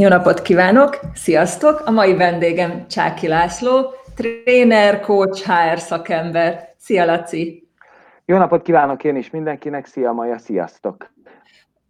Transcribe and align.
Jó 0.00 0.08
napot 0.08 0.42
kívánok! 0.42 1.00
Sziasztok! 1.14 1.82
A 1.84 1.90
mai 1.90 2.16
vendégem 2.16 2.86
Csáki 2.88 3.28
László, 3.28 3.92
tréner, 4.16 5.00
coach, 5.00 5.42
HR 5.46 5.78
szakember. 5.78 6.74
Szia, 6.78 7.04
Laci! 7.04 7.68
Jó 8.24 8.36
napot 8.36 8.62
kívánok 8.62 9.04
én 9.04 9.16
is 9.16 9.30
mindenkinek, 9.30 9.86
szia 9.86 10.12
Maja, 10.12 10.38
sziasztok! 10.38 11.12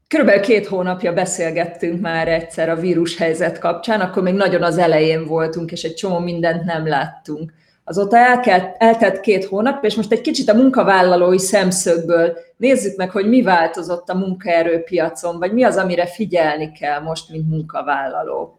Körülbelül 0.08 0.42
két 0.42 0.66
hónapja 0.66 1.12
beszélgettünk 1.12 2.00
már 2.00 2.28
egyszer 2.28 2.68
a 2.68 2.76
vírushelyzet 2.76 3.58
kapcsán, 3.58 4.00
akkor 4.00 4.22
még 4.22 4.34
nagyon 4.34 4.62
az 4.62 4.78
elején 4.78 5.26
voltunk, 5.26 5.72
és 5.72 5.82
egy 5.82 5.94
csomó 5.94 6.18
mindent 6.18 6.64
nem 6.64 6.86
láttunk. 6.86 7.52
Azóta 7.84 8.16
elkelt, 8.16 8.76
eltelt 8.78 9.20
két 9.20 9.44
hónap, 9.44 9.84
és 9.84 9.94
most 9.94 10.12
egy 10.12 10.20
kicsit 10.20 10.48
a 10.48 10.54
munkavállalói 10.54 11.38
szemszögből 11.38 12.38
nézzük 12.60 12.96
meg, 12.96 13.10
hogy 13.10 13.28
mi 13.28 13.42
változott 13.42 14.08
a 14.08 14.14
munkaerőpiacon, 14.14 15.38
vagy 15.38 15.52
mi 15.52 15.62
az, 15.62 15.76
amire 15.76 16.06
figyelni 16.06 16.72
kell 16.72 17.00
most, 17.00 17.30
mint 17.30 17.48
munkavállaló. 17.48 18.58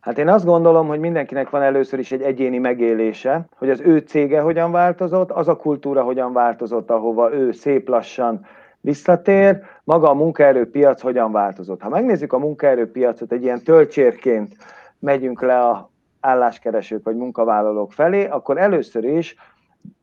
Hát 0.00 0.18
én 0.18 0.28
azt 0.28 0.44
gondolom, 0.44 0.86
hogy 0.86 0.98
mindenkinek 0.98 1.50
van 1.50 1.62
először 1.62 1.98
is 1.98 2.12
egy 2.12 2.22
egyéni 2.22 2.58
megélése, 2.58 3.46
hogy 3.56 3.70
az 3.70 3.80
ő 3.80 3.98
cége 3.98 4.40
hogyan 4.40 4.72
változott, 4.72 5.30
az 5.30 5.48
a 5.48 5.56
kultúra 5.56 6.02
hogyan 6.02 6.32
változott, 6.32 6.90
ahova 6.90 7.32
ő 7.32 7.52
szép 7.52 7.88
lassan 7.88 8.46
visszatér, 8.80 9.60
maga 9.84 10.08
a 10.08 10.14
munkaerőpiac 10.14 11.00
hogyan 11.00 11.32
változott. 11.32 11.80
Ha 11.80 11.88
megnézzük 11.88 12.32
a 12.32 12.38
munkaerőpiacot 12.38 13.32
egy 13.32 13.42
ilyen 13.42 13.62
töltsérként 13.62 14.56
megyünk 14.98 15.42
le 15.42 15.58
a 15.58 15.90
álláskeresők 16.20 17.04
vagy 17.04 17.16
munkavállalók 17.16 17.92
felé, 17.92 18.26
akkor 18.26 18.58
először 18.58 19.04
is 19.04 19.36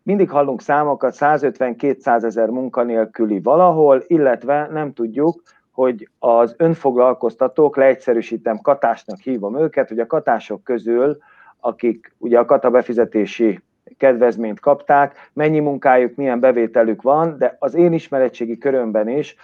mindig 0.03 0.29
hallunk 0.29 0.61
számokat, 0.61 1.15
150-200 1.17 2.23
ezer 2.23 2.49
munkanélküli 2.49 3.39
valahol, 3.39 4.03
illetve 4.07 4.67
nem 4.71 4.93
tudjuk, 4.93 5.41
hogy 5.71 6.09
az 6.19 6.55
önfoglalkoztatók, 6.57 7.75
leegyszerűsítem, 7.75 8.57
katásnak 8.57 9.19
hívom 9.19 9.57
őket, 9.57 9.87
hogy 9.87 9.99
a 9.99 10.07
katások 10.07 10.63
közül, 10.63 11.17
akik 11.59 12.15
ugye 12.17 12.39
a 12.39 12.45
kata 12.45 12.69
befizetési 12.69 13.59
kedvezményt 13.97 14.59
kapták, 14.59 15.29
mennyi 15.33 15.59
munkájuk, 15.59 16.15
milyen 16.15 16.39
bevételük 16.39 17.01
van, 17.01 17.37
de 17.37 17.55
az 17.59 17.75
én 17.75 17.93
ismeretségi 17.93 18.57
körömben 18.57 19.09
is 19.09 19.35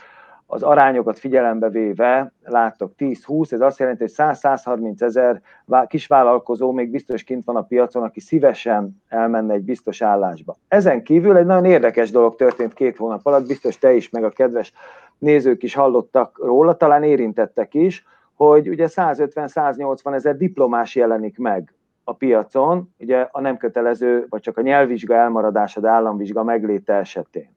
az 0.50 0.64
arányokat 0.64 1.20
figyelembe 1.20 1.70
véve 1.70 2.32
láttok 2.44 2.94
10-20, 2.98 3.52
ez 3.52 3.62
azt 3.62 3.80
jelenti, 3.80 4.04
hogy 4.04 4.14
100-130 4.16 5.02
ezer 5.02 5.42
kisvállalkozó 5.88 6.72
még 6.72 6.90
biztos 6.90 7.24
kint 7.24 7.46
van 7.46 7.56
a 7.56 7.62
piacon, 7.62 8.04
aki 8.04 8.20
szívesen 8.20 9.04
elmenne 9.08 9.54
egy 9.54 9.64
biztos 9.64 10.02
állásba. 10.02 10.56
Ezen 10.68 11.04
kívül 11.04 11.38
egy 11.38 11.46
nagyon 11.46 11.66
érdekes 11.66 12.12
dolog 12.12 12.36
történt 12.36 12.74
két 12.74 12.98
hónap 12.98 13.26
alatt, 13.26 13.48
biztos 13.48 13.78
te 13.78 13.94
is, 13.94 14.10
meg 14.10 14.24
a 14.24 14.30
kedves 14.30 14.74
nézők 15.18 15.64
is 15.64 15.74
hallottak 15.74 16.40
róla, 16.44 16.76
talán 16.76 17.04
érintettek 17.04 17.74
is, 17.74 18.06
hogy 18.34 18.70
ugye 18.70 18.88
150-180 18.90 20.14
ezer 20.14 20.38
diplomás 20.38 20.96
jelenik 20.96 21.38
meg 21.38 21.74
a 22.04 22.14
piacon, 22.14 22.94
ugye 23.00 23.28
a 23.32 23.42
nem 23.42 23.58
kötelező, 23.58 24.26
vagy 24.30 24.42
csak 24.42 24.58
a 24.58 24.62
nyelvvizsga 24.62 25.16
elmaradása, 25.16 25.80
de 25.80 25.90
államvizsga 25.90 26.44
megléte 26.44 26.94
esetén. 26.94 27.57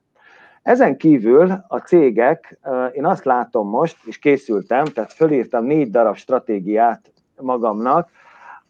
Ezen 0.62 0.96
kívül 0.96 1.50
a 1.68 1.78
cégek, 1.78 2.58
én 2.92 3.04
azt 3.04 3.24
látom 3.24 3.68
most, 3.68 3.96
és 4.04 4.18
készültem, 4.18 4.84
tehát 4.84 5.12
fölírtam 5.12 5.64
négy 5.64 5.90
darab 5.90 6.16
stratégiát 6.16 7.12
magamnak, 7.40 8.08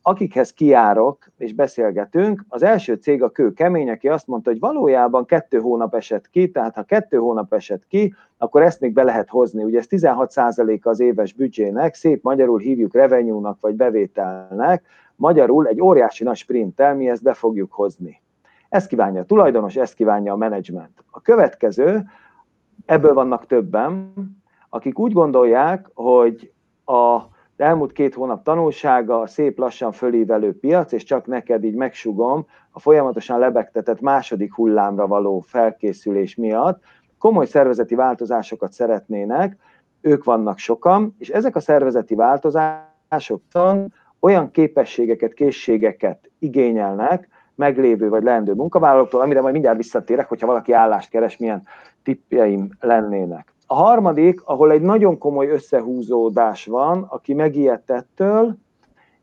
akikhez 0.03 0.53
kiárok 0.53 1.27
és 1.37 1.53
beszélgetünk. 1.55 2.45
Az 2.49 2.63
első 2.63 2.95
cég 2.95 3.23
a 3.23 3.31
Kő 3.31 3.53
Kemény, 3.53 3.91
aki 3.91 4.09
azt 4.09 4.27
mondta, 4.27 4.51
hogy 4.51 4.59
valójában 4.59 5.25
kettő 5.25 5.61
hónap 5.61 5.95
esett 5.95 6.31
ki, 6.31 6.51
tehát 6.51 6.75
ha 6.75 6.83
kettő 6.83 7.17
hónap 7.17 7.53
esett 7.53 7.87
ki, 7.89 8.15
akkor 8.39 8.63
ezt 8.63 8.81
még 8.81 8.93
be 8.93 9.03
lehet 9.03 9.29
hozni. 9.29 9.63
Ugye 9.63 9.79
ez 9.79 9.87
16% 9.89 10.83
az 10.83 11.01
éves 11.01 11.33
büdzsének, 11.33 11.95
szép 11.95 12.23
magyarul 12.23 12.59
hívjuk 12.59 12.95
revenue-nak 12.95 13.59
vagy 13.61 13.75
bevételnek, 13.75 14.85
magyarul 15.17 15.67
egy 15.67 15.81
óriási 15.81 16.25
nagy 16.25 16.37
sprinttel 16.37 16.95
mi 16.95 17.09
ezt 17.09 17.23
be 17.23 17.35
fogjuk 17.35 17.73
hozni. 17.73 18.21
Ezt 18.71 18.87
kívánja 18.87 19.21
a 19.21 19.25
tulajdonos, 19.25 19.77
ezt 19.77 19.95
kívánja 19.95 20.33
a 20.33 20.37
menedzsment. 20.37 21.05
A 21.11 21.21
következő, 21.21 22.05
ebből 22.87 23.15
vannak 23.15 23.47
többen, 23.47 24.13
akik 24.69 24.99
úgy 24.99 25.13
gondolják, 25.13 25.91
hogy 25.95 26.53
a 26.85 27.21
elmúlt 27.57 27.93
két 27.93 28.15
hónap 28.15 28.43
tanulsága, 28.43 29.21
a 29.21 29.27
szép 29.27 29.59
lassan 29.59 29.93
fölívelő 29.93 30.59
piac, 30.59 30.93
és 30.93 31.05
csak 31.05 31.27
neked 31.27 31.65
így 31.65 31.75
megsugom, 31.75 32.47
a 32.71 32.81
folyamatosan 32.81 33.39
lebegtetett 33.39 34.01
második 34.01 34.55
hullámra 34.55 35.07
való 35.07 35.41
felkészülés 35.41 36.35
miatt 36.35 36.83
komoly 37.19 37.47
szervezeti 37.47 37.95
változásokat 37.95 38.73
szeretnének, 38.73 39.57
ők 40.01 40.25
vannak 40.25 40.59
sokan, 40.59 41.15
és 41.19 41.29
ezek 41.29 41.57
a 41.57 41.61
szervezeti 41.61 42.15
változások 42.15 43.43
olyan 44.21 44.51
képességeket, 44.51 45.35
készségeket 45.35 46.31
igényelnek, 46.39 47.29
meglévő 47.61 48.09
vagy 48.09 48.23
leendő 48.23 48.53
munkavállalóktól, 48.53 49.21
amire 49.21 49.41
majd 49.41 49.53
mindjárt 49.53 49.77
visszatérek, 49.77 50.29
hogyha 50.29 50.47
valaki 50.47 50.73
állást 50.73 51.11
keres, 51.11 51.37
milyen 51.37 51.63
tippjeim 52.03 52.71
lennének. 52.81 53.53
A 53.67 53.75
harmadik, 53.75 54.41
ahol 54.45 54.71
egy 54.71 54.81
nagyon 54.81 55.19
komoly 55.19 55.49
összehúzódás 55.49 56.67
van, 56.67 57.03
aki 57.09 57.35
megijedt 57.35 57.91
ettől, 57.91 58.57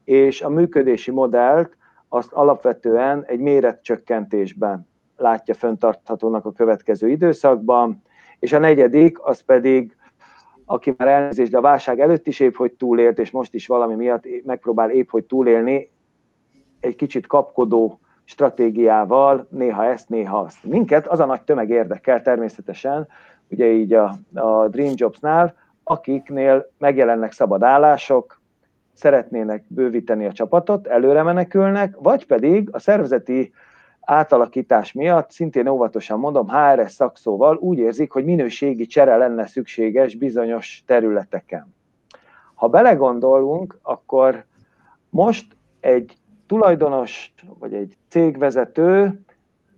és 0.03 0.41
a 0.41 0.49
működési 0.49 1.11
modellt 1.11 1.77
azt 2.09 2.31
alapvetően 2.31 3.23
egy 3.27 3.39
méretcsökkentésben 3.39 4.87
látja 5.17 5.53
föntarthatónak 5.53 6.45
a 6.45 6.51
következő 6.51 7.09
időszakban, 7.09 8.01
és 8.39 8.53
a 8.53 8.59
negyedik, 8.59 9.19
az 9.19 9.39
pedig, 9.41 9.95
aki 10.65 10.93
már 10.97 11.07
elnézést, 11.07 11.51
de 11.51 11.57
a 11.57 11.61
válság 11.61 11.99
előtt 11.99 12.27
is 12.27 12.39
épp, 12.39 12.55
hogy 12.55 12.71
túlélt, 12.71 13.19
és 13.19 13.31
most 13.31 13.53
is 13.53 13.67
valami 13.67 13.95
miatt 13.95 14.23
megpróbál 14.45 14.89
épp, 14.89 15.09
hogy 15.09 15.23
túlélni, 15.23 15.91
egy 16.79 16.95
kicsit 16.95 17.27
kapkodó 17.27 17.99
stratégiával, 18.27 19.47
néha 19.49 19.85
ezt, 19.85 20.09
néha 20.09 20.39
azt. 20.39 20.63
Minket 20.63 21.07
az 21.07 21.19
a 21.19 21.25
nagy 21.25 21.41
tömeg 21.41 21.69
érdekel 21.69 22.21
természetesen, 22.21 23.07
ugye 23.47 23.65
így 23.65 23.93
a, 23.93 24.15
a 24.33 24.67
Dream 24.67 24.93
Jobs-nál, 24.95 25.55
akiknél 25.83 26.71
megjelennek 26.77 27.31
szabad 27.31 27.63
állások, 27.63 28.41
szeretnének 28.93 29.63
bővíteni 29.67 30.25
a 30.25 30.31
csapatot, 30.31 30.88
előre 30.88 31.23
menekülnek, 31.23 31.95
vagy 31.99 32.25
pedig 32.25 32.69
a 32.71 32.79
szervezeti 32.79 33.53
átalakítás 34.01 34.91
miatt, 34.91 35.31
szintén 35.31 35.67
óvatosan 35.67 36.19
mondom, 36.19 36.49
HRS 36.49 36.91
szakszóval 36.91 37.55
úgy 37.55 37.77
érzik, 37.77 38.11
hogy 38.11 38.25
minőségi 38.25 38.85
csere 38.85 39.17
lenne 39.17 39.45
szükséges 39.45 40.15
bizonyos 40.15 40.83
területeken. 40.85 41.75
Ha 42.53 42.67
belegondolunk, 42.67 43.79
akkor 43.81 44.45
most 45.09 45.45
egy 45.79 46.17
tulajdonos 46.47 47.33
vagy 47.59 47.73
egy 47.73 47.97
cégvezető 48.09 49.21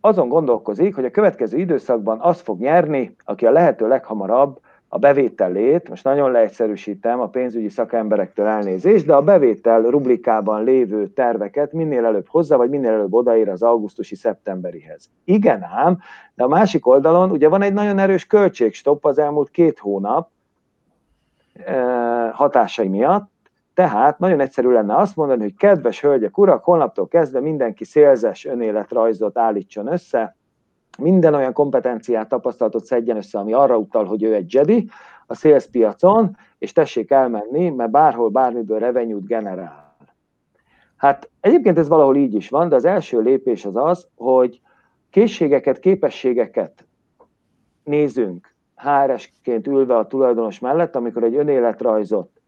azon 0.02 0.28
gondolkozik, 0.28 0.96
hogy 0.96 1.06
a 1.06 1.12
következő 1.12 1.58
időszakban 1.58 2.20
azt 2.20 2.42
fog 2.42 2.60
nyerni, 2.60 3.16
aki 3.26 3.46
a 3.46 3.52
lehető 3.52 3.88
leghamarabb 3.88 4.60
a 4.92 4.98
bevételét, 4.98 5.90
most 5.90 6.04
nagyon 6.04 6.32
leegyszerűsítem 6.32 7.20
a 7.20 7.28
pénzügyi 7.28 7.70
szakemberektől 7.70 8.46
elnézést, 8.46 9.06
de 9.06 9.14
a 9.14 9.22
bevétel 9.22 9.82
rublikában 9.82 10.64
lévő 10.64 11.08
terveket 11.08 11.74
minél 11.74 12.06
előbb 12.06 12.28
hozza, 12.28 12.58
vagy 12.58 12.70
minél 12.70 12.92
előbb 12.92 13.14
odaír 13.14 13.50
az 13.50 13.62
augusztusi-szeptemberihez. 13.62 15.10
Igen 15.24 15.64
ám, 15.64 16.00
de 16.36 16.44
a 16.44 16.48
másik 16.48 16.88
oldalon 16.88 17.32
ugye 17.32 17.50
van 17.50 17.62
egy 17.62 17.74
nagyon 17.74 18.00
erős 18.00 18.26
költségstopp 18.26 19.06
az 19.06 19.20
elmúlt 19.20 19.50
két 19.50 19.80
hónap 19.80 20.30
eh, 21.54 22.32
hatásai 22.34 22.88
miatt, 22.88 23.32
tehát 23.80 24.20
nagyon 24.20 24.40
egyszerű 24.40 24.70
lenne 24.70 24.96
azt 24.96 25.16
mondani, 25.16 25.42
hogy 25.42 25.56
kedves 25.56 26.02
hölgyek, 26.02 26.38
urak, 26.38 26.64
holnaptól 26.64 27.08
kezdve 27.08 27.40
mindenki 27.40 27.84
szélzes 27.84 28.46
önéletrajzot 28.46 29.38
állítson 29.38 29.88
össze, 29.88 30.36
minden 30.98 31.34
olyan 31.34 31.54
kompetenciát, 31.54 32.30
tapasztalatot 32.30 32.86
szedjen 32.86 33.18
össze, 33.18 33.40
ami 33.40 33.54
arra 33.54 33.78
utal, 33.78 34.06
hogy 34.06 34.24
ő 34.24 34.34
egy 34.34 34.54
Jedi 34.54 34.90
a 35.28 35.36
sales 35.36 35.68
piacon, 35.68 36.38
és 36.58 36.72
tessék 36.72 37.12
elmenni, 37.12 37.70
mert 37.70 37.92
bárhol, 37.92 38.30
bármiből 38.30 38.80
revenue 38.80 39.22
generál. 39.26 39.96
Hát 40.98 41.30
egyébként 41.40 41.78
ez 41.78 41.88
valahol 41.88 42.16
így 42.16 42.34
is 42.34 42.50
van, 42.50 42.70
de 42.70 42.76
az 42.76 42.86
első 42.86 43.20
lépés 43.20 43.66
az 43.66 43.76
az, 43.76 44.08
hogy 44.16 44.62
készségeket, 45.10 45.80
képességeket 45.80 46.86
nézünk 47.84 48.56
HRS-ként 48.76 49.68
ülve 49.68 49.98
a 49.98 50.08
tulajdonos 50.08 50.60
mellett, 50.60 50.96
amikor 50.96 51.24
egy 51.24 51.36
önéletrajzot 51.36 52.39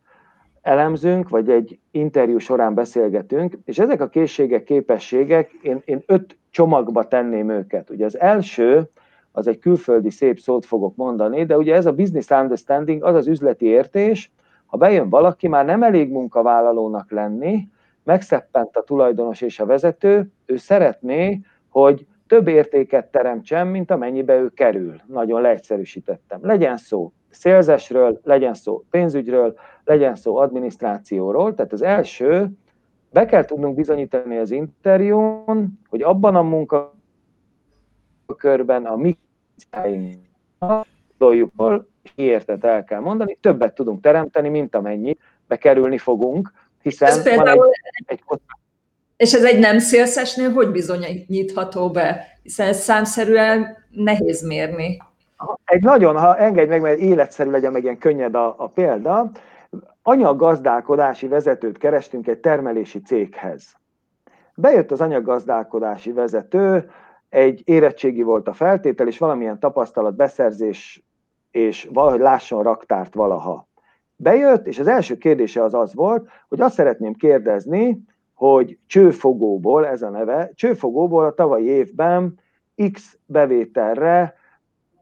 elemzünk, 0.61 1.29
vagy 1.29 1.49
egy 1.49 1.79
interjú 1.91 2.37
során 2.37 2.73
beszélgetünk, 2.73 3.57
és 3.65 3.79
ezek 3.79 4.01
a 4.01 4.09
készségek, 4.09 4.63
képességek, 4.63 5.51
én, 5.51 5.81
én 5.85 6.03
öt 6.05 6.37
csomagba 6.49 7.07
tenném 7.07 7.49
őket. 7.49 7.89
Ugye 7.89 8.05
az 8.05 8.19
első, 8.19 8.89
az 9.31 9.47
egy 9.47 9.59
külföldi 9.59 10.09
szép 10.09 10.39
szót 10.39 10.65
fogok 10.65 10.95
mondani, 10.95 11.45
de 11.45 11.57
ugye 11.57 11.75
ez 11.75 11.85
a 11.85 11.93
business 11.93 12.29
understanding, 12.29 13.03
az 13.03 13.15
az 13.15 13.27
üzleti 13.27 13.65
értés, 13.65 14.31
ha 14.65 14.77
bejön 14.77 15.09
valaki, 15.09 15.47
már 15.47 15.65
nem 15.65 15.83
elég 15.83 16.11
munkavállalónak 16.11 17.11
lenni, 17.11 17.67
megszeppent 18.03 18.77
a 18.77 18.83
tulajdonos 18.83 19.41
és 19.41 19.59
a 19.59 19.65
vezető, 19.65 20.31
ő 20.45 20.57
szeretné, 20.57 21.39
hogy 21.69 22.05
több 22.27 22.47
értéket 22.47 23.05
teremtsen, 23.05 23.67
mint 23.67 23.91
amennyibe 23.91 24.35
ő 24.35 24.49
kerül. 24.49 24.95
Nagyon 25.05 25.41
leegyszerűsítettem. 25.41 26.39
Legyen 26.41 26.77
szó 26.77 27.11
szélzesről, 27.31 28.19
legyen 28.23 28.53
szó 28.53 28.83
pénzügyről, 28.89 29.59
legyen 29.83 30.15
szó 30.15 30.35
adminisztrációról. 30.35 31.55
Tehát 31.55 31.73
az 31.73 31.81
első, 31.81 32.49
be 33.11 33.25
kell 33.25 33.45
tudnunk 33.45 33.75
bizonyítani 33.75 34.37
az 34.37 34.51
interjún, 34.51 35.79
hogy 35.89 36.01
abban 36.01 36.35
a 36.35 36.41
munkakörben 36.41 38.85
a 38.85 38.95
mi 38.95 39.17
gondoljuk, 40.59 41.51
hol 41.55 41.87
értet 42.15 42.63
el 42.63 42.83
kell 42.83 42.99
mondani, 42.99 43.37
többet 43.41 43.73
tudunk 43.73 44.01
teremteni, 44.01 44.49
mint 44.49 44.75
amennyit 44.75 45.19
bekerülni 45.47 45.97
fogunk, 45.97 46.51
hiszen 46.81 47.09
ez 47.09 47.35
van 47.35 47.47
egy, 47.47 47.59
egy 48.05 48.23
És 49.17 49.33
ez 49.33 49.43
egy 49.43 49.59
nem 49.59 49.79
szélszesnél 49.79 50.51
hogy 50.51 50.71
bizonyítható 50.71 51.89
be? 51.89 52.25
Hiszen 52.43 52.67
ez 52.67 52.79
számszerűen 52.79 53.77
nehéz 53.89 54.45
mérni. 54.45 55.01
Egy 55.65 55.83
nagyon, 55.83 56.17
ha 56.17 56.37
engedj 56.37 56.69
meg, 56.69 56.81
mert 56.81 56.99
életszerű 56.99 57.49
legyen, 57.49 57.71
meg 57.71 57.83
ilyen 57.83 57.97
könnyed 57.97 58.35
a, 58.35 58.55
a 58.57 58.67
példa, 58.67 59.31
anyaggazdálkodási 60.01 61.27
vezetőt 61.27 61.77
kerestünk 61.77 62.27
egy 62.27 62.39
termelési 62.39 63.01
céghez. 63.01 63.75
Bejött 64.55 64.91
az 64.91 65.01
anyaggazdálkodási 65.01 66.11
vezető, 66.11 66.89
egy 67.29 67.61
érettségi 67.65 68.21
volt 68.21 68.47
a 68.47 68.53
feltétel, 68.53 69.07
és 69.07 69.17
valamilyen 69.17 69.59
tapasztalat, 69.59 70.15
beszerzés, 70.15 71.03
és 71.51 71.89
valahogy 71.93 72.19
lásson 72.19 72.63
raktárt 72.63 73.13
valaha. 73.13 73.67
Bejött, 74.15 74.67
és 74.67 74.79
az 74.79 74.87
első 74.87 75.17
kérdése 75.17 75.63
az 75.63 75.73
az 75.73 75.93
volt, 75.93 76.29
hogy 76.49 76.61
azt 76.61 76.73
szeretném 76.73 77.13
kérdezni, 77.13 78.03
hogy 78.33 78.77
csőfogóból, 78.87 79.87
ez 79.87 80.01
a 80.01 80.09
neve, 80.09 80.51
csőfogóból 80.53 81.25
a 81.25 81.33
tavalyi 81.33 81.67
évben 81.67 82.39
X 82.91 83.17
bevételre 83.25 84.35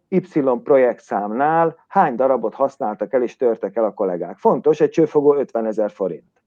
Y 0.10 0.42
projektszámnál 0.64 1.76
hány 1.88 2.16
darabot 2.16 2.54
használtak 2.54 3.14
el 3.14 3.24
és 3.24 3.36
törtek 3.36 3.76
el 3.76 3.84
a 3.84 3.94
kollégák. 3.94 4.38
Fontos, 4.38 4.82
egy 4.82 4.90
csőfogó 4.90 5.36
50 5.36 5.66
ezer 5.66 5.92
forint. 5.92 6.42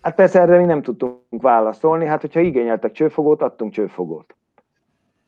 Hát 0.00 0.14
persze 0.14 0.40
erre 0.40 0.58
mi 0.58 0.64
nem 0.64 0.82
tudtunk 0.82 1.42
válaszolni, 1.42 2.06
hát 2.06 2.20
hogyha 2.20 2.40
igényeltek 2.40 2.92
csőfogót, 2.92 3.42
adtunk 3.42 3.72
csőfogót. 3.72 4.34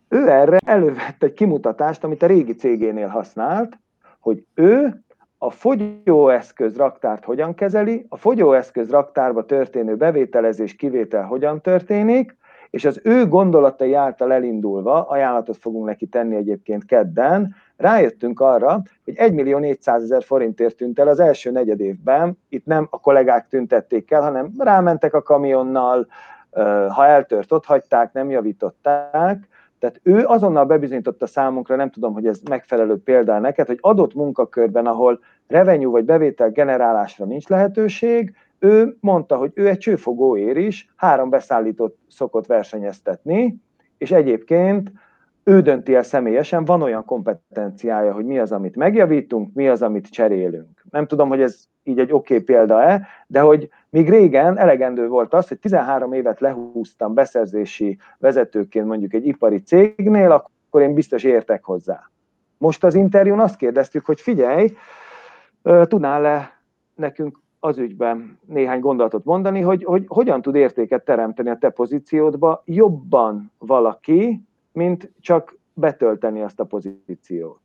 Ő 0.09 0.29
erre 0.29 0.59
elővett 0.67 1.23
egy 1.23 1.33
kimutatást, 1.33 2.05
amit 2.05 2.23
a 2.23 2.27
régi 2.27 2.55
cégénél 2.55 3.09
használt, 3.09 3.79
hogy 4.21 4.47
ő 4.55 5.03
a 5.39 5.51
fogyóeszköz 5.51 6.77
raktárt 6.77 7.25
hogyan 7.25 7.55
kezeli, 7.55 8.07
a 8.09 8.17
fogyóeszköz 8.17 8.91
raktárba 8.91 9.45
történő 9.45 9.97
bevételezés, 9.97 10.77
kivétel 10.77 11.25
hogyan 11.25 11.61
történik, 11.61 12.37
és 12.73 12.85
az 12.85 13.01
ő 13.03 13.29
gondolatai 13.29 13.95
által 13.95 14.33
elindulva, 14.33 15.07
ajánlatot 15.07 15.57
fogunk 15.57 15.87
neki 15.87 16.07
tenni 16.07 16.37
egyébként 16.37 16.85
kedden, 16.85 17.55
rájöttünk 17.77 18.41
arra, 18.41 18.83
hogy 19.05 19.17
1 19.17 19.33
millió 19.33 19.59
400 19.59 20.03
ezer 20.03 20.23
forintért 20.23 20.77
tűnt 20.77 20.99
el 20.99 21.09
az 21.09 21.21
első 21.21 21.51
negyed 21.51 21.81
évben, 21.81 22.39
itt 22.49 22.67
nem 22.67 22.87
a 22.91 23.01
kollégák 23.01 23.49
tüntették 23.49 24.11
el, 24.11 24.23
hanem 24.23 24.53
rámentek 24.59 25.15
a 25.15 25.23
kamionnal, 25.23 26.07
ha 26.89 27.07
eltört, 27.07 27.53
ott 27.53 27.65
hagyták, 27.65 28.13
nem 28.13 28.31
javították, 28.31 29.49
tehát 29.79 30.01
ő 30.03 30.25
azonnal 30.25 30.65
bebizonyította 30.65 31.27
számunkra, 31.27 31.77
nem 31.77 31.91
tudom, 31.91 32.13
hogy 32.13 32.27
ez 32.27 32.41
megfelelő 32.49 33.03
példa 33.03 33.39
neked, 33.39 33.67
hogy 33.67 33.79
adott 33.81 34.15
munkakörben, 34.15 34.87
ahol 34.87 35.21
revenue 35.47 35.91
vagy 35.91 36.05
bevétel 36.05 36.51
generálásra 36.51 37.25
nincs 37.25 37.49
lehetőség, 37.49 38.35
ő 38.63 38.97
mondta, 39.01 39.37
hogy 39.37 39.51
ő 39.55 39.69
egy 39.69 39.79
csőfogóér 39.79 40.57
is, 40.57 40.93
három 40.97 41.31
beszállítót 41.31 41.97
szokott 42.09 42.47
versenyeztetni, 42.47 43.57
és 43.99 44.11
egyébként 44.11 44.93
ő 45.45 45.61
dönti 45.61 45.95
el 45.95 46.03
személyesen, 46.03 46.65
van 46.65 46.83
olyan 46.83 47.05
kompetenciája, 47.05 48.13
hogy 48.13 48.25
mi 48.25 48.39
az, 48.39 48.53
amit 48.53 48.77
megjavítunk, 48.77 49.55
mi 49.55 49.69
az, 49.69 49.83
amit 49.83 50.11
cserélünk. 50.11 50.85
Nem 50.91 51.07
tudom, 51.07 51.29
hogy 51.29 51.41
ez 51.41 51.65
így 51.83 51.99
egy 51.99 52.13
oké 52.13 52.35
okay 52.35 52.45
példa-e, 52.45 53.07
de 53.27 53.41
hogy 53.41 53.69
még 53.91 54.11
régen 54.11 54.59
elegendő 54.59 55.09
volt 55.09 55.35
az, 55.35 55.49
hogy 55.49 55.59
13 55.59 56.13
évet 56.13 56.41
lehúztam 56.41 57.15
beszerzési 57.15 57.99
vezetőként 58.19 58.87
mondjuk 58.87 59.15
egy 59.15 59.27
ipari 59.27 59.63
cégnél, 59.63 60.31
akkor 60.31 60.83
én 60.83 60.95
biztos 60.95 61.25
értek 61.25 61.65
hozzá. 61.65 62.11
Most 62.59 62.85
az 62.85 62.95
interjún 62.95 63.41
azt 63.41 63.57
kérdeztük, 63.57 64.07
hogy 64.07 64.21
figyelj, 64.21 64.73
tudnál-e 65.63 66.61
nekünk 66.95 67.42
az 67.65 67.79
ügyben 67.79 68.39
néhány 68.47 68.81
gondolatot 68.81 69.25
mondani, 69.25 69.61
hogy, 69.61 69.85
hogy 69.85 70.05
hogyan 70.07 70.43
tud 70.43 70.55
értéket 70.55 71.05
teremteni 71.05 71.51
a 71.51 71.57
te 71.57 71.71
pozíciódba 71.71 72.63
jobban 72.65 73.53
valaki, 73.59 74.43
mint 74.73 75.11
csak 75.21 75.57
betölteni 75.75 76.43
azt 76.43 76.61
a 76.61 76.65
pozíciót. 76.65 77.61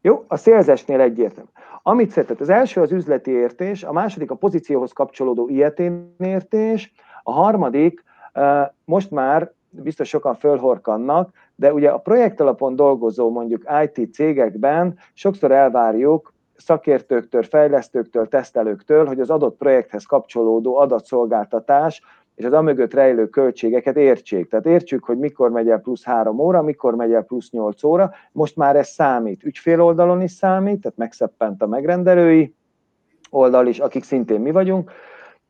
Jó, 0.00 0.24
a 0.28 0.36
szélzesnél 0.36 1.00
egyértelmű. 1.00 1.48
Amit 1.82 2.10
szeretett, 2.10 2.40
az 2.40 2.48
első 2.48 2.80
az 2.80 2.92
üzleti 2.92 3.30
értés, 3.30 3.82
a 3.82 3.92
második 3.92 4.30
a 4.30 4.34
pozícióhoz 4.34 4.92
kapcsolódó 4.92 5.48
ilyetén 5.48 6.14
értés, 6.18 6.92
a 7.22 7.32
harmadik 7.32 8.04
most 8.84 9.10
már 9.10 9.52
biztos 9.70 10.08
sokan 10.08 10.34
fölhorkannak, 10.34 11.32
de 11.54 11.72
ugye 11.72 11.90
a 11.90 11.98
projekt 11.98 12.40
alapon 12.40 12.76
dolgozó 12.76 13.30
mondjuk 13.30 13.64
IT 13.84 14.14
cégekben 14.14 14.98
sokszor 15.14 15.52
elvárjuk 15.52 16.33
szakértőktől, 16.56 17.42
fejlesztőktől, 17.42 18.28
tesztelőktől, 18.28 19.06
hogy 19.06 19.20
az 19.20 19.30
adott 19.30 19.56
projekthez 19.56 20.04
kapcsolódó 20.04 20.76
adatszolgáltatás 20.76 22.02
és 22.34 22.44
az 22.44 22.52
amögött 22.52 22.94
rejlő 22.94 23.28
költségeket 23.28 23.96
értsék. 23.96 24.48
Tehát 24.48 24.66
értsük, 24.66 25.04
hogy 25.04 25.18
mikor 25.18 25.50
megy 25.50 25.68
el 25.68 25.80
plusz 25.80 26.04
három 26.04 26.38
óra, 26.38 26.62
mikor 26.62 26.94
megy 26.94 27.12
el 27.12 27.22
plusz 27.22 27.50
nyolc 27.50 27.82
óra. 27.82 28.12
Most 28.32 28.56
már 28.56 28.76
ez 28.76 28.88
számít. 28.88 29.44
Ügyfél 29.44 29.82
oldalon 29.82 30.22
is 30.22 30.30
számít, 30.30 30.80
tehát 30.80 30.96
megszeppent 30.96 31.62
a 31.62 31.66
megrendelői 31.66 32.54
oldal 33.30 33.66
is, 33.66 33.78
akik 33.78 34.04
szintén 34.04 34.40
mi 34.40 34.50
vagyunk, 34.50 34.90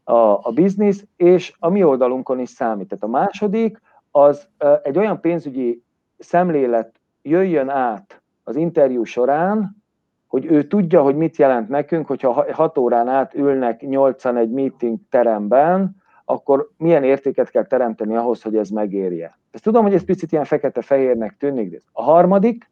a, 0.04 0.18
a 0.18 0.52
biznisz, 0.54 1.04
és 1.16 1.54
a 1.58 1.68
mi 1.68 1.84
oldalunkon 1.84 2.38
is 2.38 2.48
számít. 2.48 2.88
Tehát 2.88 3.04
a 3.04 3.18
második, 3.18 3.80
az 4.10 4.48
egy 4.82 4.98
olyan 4.98 5.20
pénzügyi 5.20 5.82
szemlélet 6.18 7.00
jöjjön 7.22 7.68
át 7.68 8.22
az 8.42 8.56
interjú 8.56 9.04
során, 9.04 9.83
hogy 10.34 10.46
ő 10.46 10.62
tudja, 10.62 11.02
hogy 11.02 11.16
mit 11.16 11.36
jelent 11.36 11.68
nekünk, 11.68 12.06
hogyha 12.06 12.44
hat 12.52 12.78
órán 12.78 13.08
át 13.08 13.34
ülnek 13.34 13.80
nyolcan 13.80 14.36
egy 14.36 14.50
meeting 14.50 14.98
teremben, 15.10 15.96
akkor 16.24 16.70
milyen 16.76 17.04
értéket 17.04 17.50
kell 17.50 17.64
teremteni 17.64 18.16
ahhoz, 18.16 18.42
hogy 18.42 18.56
ez 18.56 18.68
megérje. 18.68 19.38
Ezt 19.50 19.62
tudom, 19.62 19.82
hogy 19.82 19.94
ez 19.94 20.04
picit 20.04 20.32
ilyen 20.32 20.44
fekete-fehérnek 20.44 21.36
tűnik. 21.38 21.70
De 21.70 21.82
a 21.92 22.02
harmadik, 22.02 22.70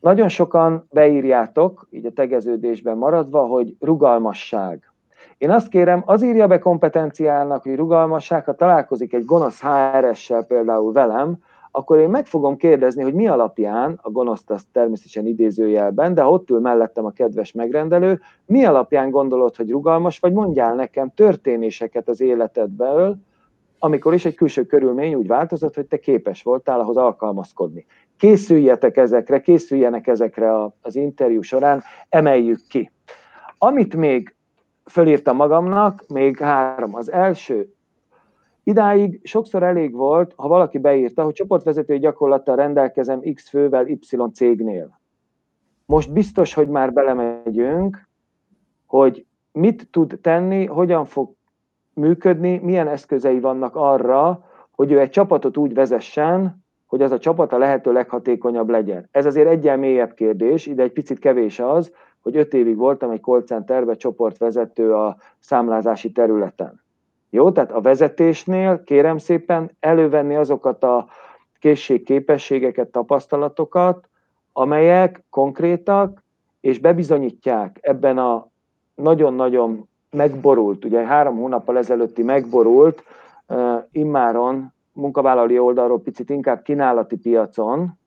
nagyon 0.00 0.28
sokan 0.28 0.86
beírjátok, 0.90 1.86
így 1.90 2.06
a 2.06 2.12
tegeződésben 2.12 2.96
maradva, 2.96 3.46
hogy 3.46 3.76
rugalmasság. 3.80 4.92
Én 5.38 5.50
azt 5.50 5.68
kérem, 5.68 6.02
az 6.04 6.22
írja 6.22 6.46
be 6.46 6.58
kompetenciálnak, 6.58 7.62
hogy 7.62 7.76
rugalmasság, 7.76 8.44
ha 8.44 8.54
találkozik 8.54 9.12
egy 9.12 9.24
gonosz 9.24 9.60
HRS-sel 9.60 10.42
például 10.42 10.92
velem, 10.92 11.36
akkor 11.76 11.98
én 11.98 12.08
meg 12.08 12.26
fogom 12.26 12.56
kérdezni, 12.56 13.02
hogy 13.02 13.14
mi 13.14 13.28
alapján, 13.28 13.98
a 14.02 14.10
gonoszt 14.10 14.50
azt 14.50 14.66
természetesen 14.72 15.26
idézőjelben, 15.26 16.14
de 16.14 16.24
ott 16.24 16.50
ül 16.50 16.60
mellettem 16.60 17.04
a 17.04 17.10
kedves 17.10 17.52
megrendelő, 17.52 18.20
mi 18.46 18.64
alapján 18.64 19.10
gondolod, 19.10 19.56
hogy 19.56 19.70
rugalmas, 19.70 20.18
vagy 20.18 20.32
mondjál 20.32 20.74
nekem 20.74 21.12
történéseket 21.14 22.08
az 22.08 22.20
életedből, 22.20 23.16
amikor 23.78 24.14
is 24.14 24.24
egy 24.24 24.34
külső 24.34 24.64
körülmény 24.64 25.14
úgy 25.14 25.26
változott, 25.26 25.74
hogy 25.74 25.86
te 25.86 25.98
képes 25.98 26.42
voltál 26.42 26.80
ahhoz 26.80 26.96
alkalmazkodni. 26.96 27.86
Készüljetek 28.18 28.96
ezekre, 28.96 29.40
készüljenek 29.40 30.06
ezekre 30.06 30.52
az 30.80 30.96
interjú 30.96 31.42
során, 31.42 31.82
emeljük 32.08 32.60
ki. 32.68 32.90
Amit 33.58 33.96
még 33.96 34.34
fölírtam 34.90 35.36
magamnak, 35.36 36.04
még 36.08 36.38
három. 36.38 36.94
Az 36.94 37.12
első, 37.12 37.75
Idáig 38.68 39.20
sokszor 39.22 39.62
elég 39.62 39.92
volt, 39.92 40.32
ha 40.36 40.48
valaki 40.48 40.78
beírta, 40.78 41.24
hogy 41.24 41.32
csoportvezetői 41.32 41.98
gyakorlattal 41.98 42.56
rendelkezem 42.56 43.20
X 43.34 43.48
fővel 43.48 43.86
Y 43.86 43.98
cégnél. 44.32 45.00
Most 45.84 46.12
biztos, 46.12 46.54
hogy 46.54 46.68
már 46.68 46.92
belemegyünk, 46.92 48.08
hogy 48.86 49.26
mit 49.52 49.88
tud 49.90 50.18
tenni, 50.22 50.66
hogyan 50.66 51.04
fog 51.04 51.32
működni, 51.94 52.58
milyen 52.58 52.88
eszközei 52.88 53.40
vannak 53.40 53.76
arra, 53.76 54.44
hogy 54.70 54.92
ő 54.92 55.00
egy 55.00 55.10
csapatot 55.10 55.56
úgy 55.56 55.74
vezessen, 55.74 56.64
hogy 56.86 57.02
az 57.02 57.10
a 57.10 57.18
csapat 57.18 57.52
a 57.52 57.58
lehető 57.58 57.92
leghatékonyabb 57.92 58.68
legyen. 58.68 59.08
Ez 59.10 59.26
azért 59.26 59.48
egyen 59.48 59.78
mélyebb 59.78 60.14
kérdés, 60.14 60.66
ide 60.66 60.82
egy 60.82 60.92
picit 60.92 61.18
kevés 61.18 61.58
az, 61.58 61.92
hogy 62.20 62.36
öt 62.36 62.54
évig 62.54 62.76
voltam 62.76 63.10
egy 63.10 63.20
call 63.20 63.42
centerbe 63.42 63.94
csoportvezető 63.94 64.94
a 64.94 65.16
számlázási 65.38 66.12
területen. 66.12 66.84
Jó, 67.36 67.50
tehát 67.50 67.72
a 67.72 67.80
vezetésnél 67.80 68.84
kérem 68.84 69.18
szépen 69.18 69.70
elővenni 69.80 70.34
azokat 70.34 70.82
a 70.82 71.06
készségképességeket, 71.58 72.88
tapasztalatokat, 72.88 74.08
amelyek 74.52 75.24
konkrétak, 75.30 76.22
és 76.60 76.78
bebizonyítják 76.78 77.78
ebben 77.80 78.18
a 78.18 78.48
nagyon-nagyon 78.94 79.88
megborult, 80.10 80.84
ugye 80.84 81.06
három 81.06 81.36
hónappal 81.36 81.78
ezelőtti 81.78 82.22
megborult, 82.22 83.02
uh, 83.48 83.82
immáron 83.92 84.72
munkavállalói 84.92 85.58
oldalról 85.58 86.00
picit 86.00 86.30
inkább 86.30 86.62
kínálati 86.62 87.16
piacon, 87.16 87.98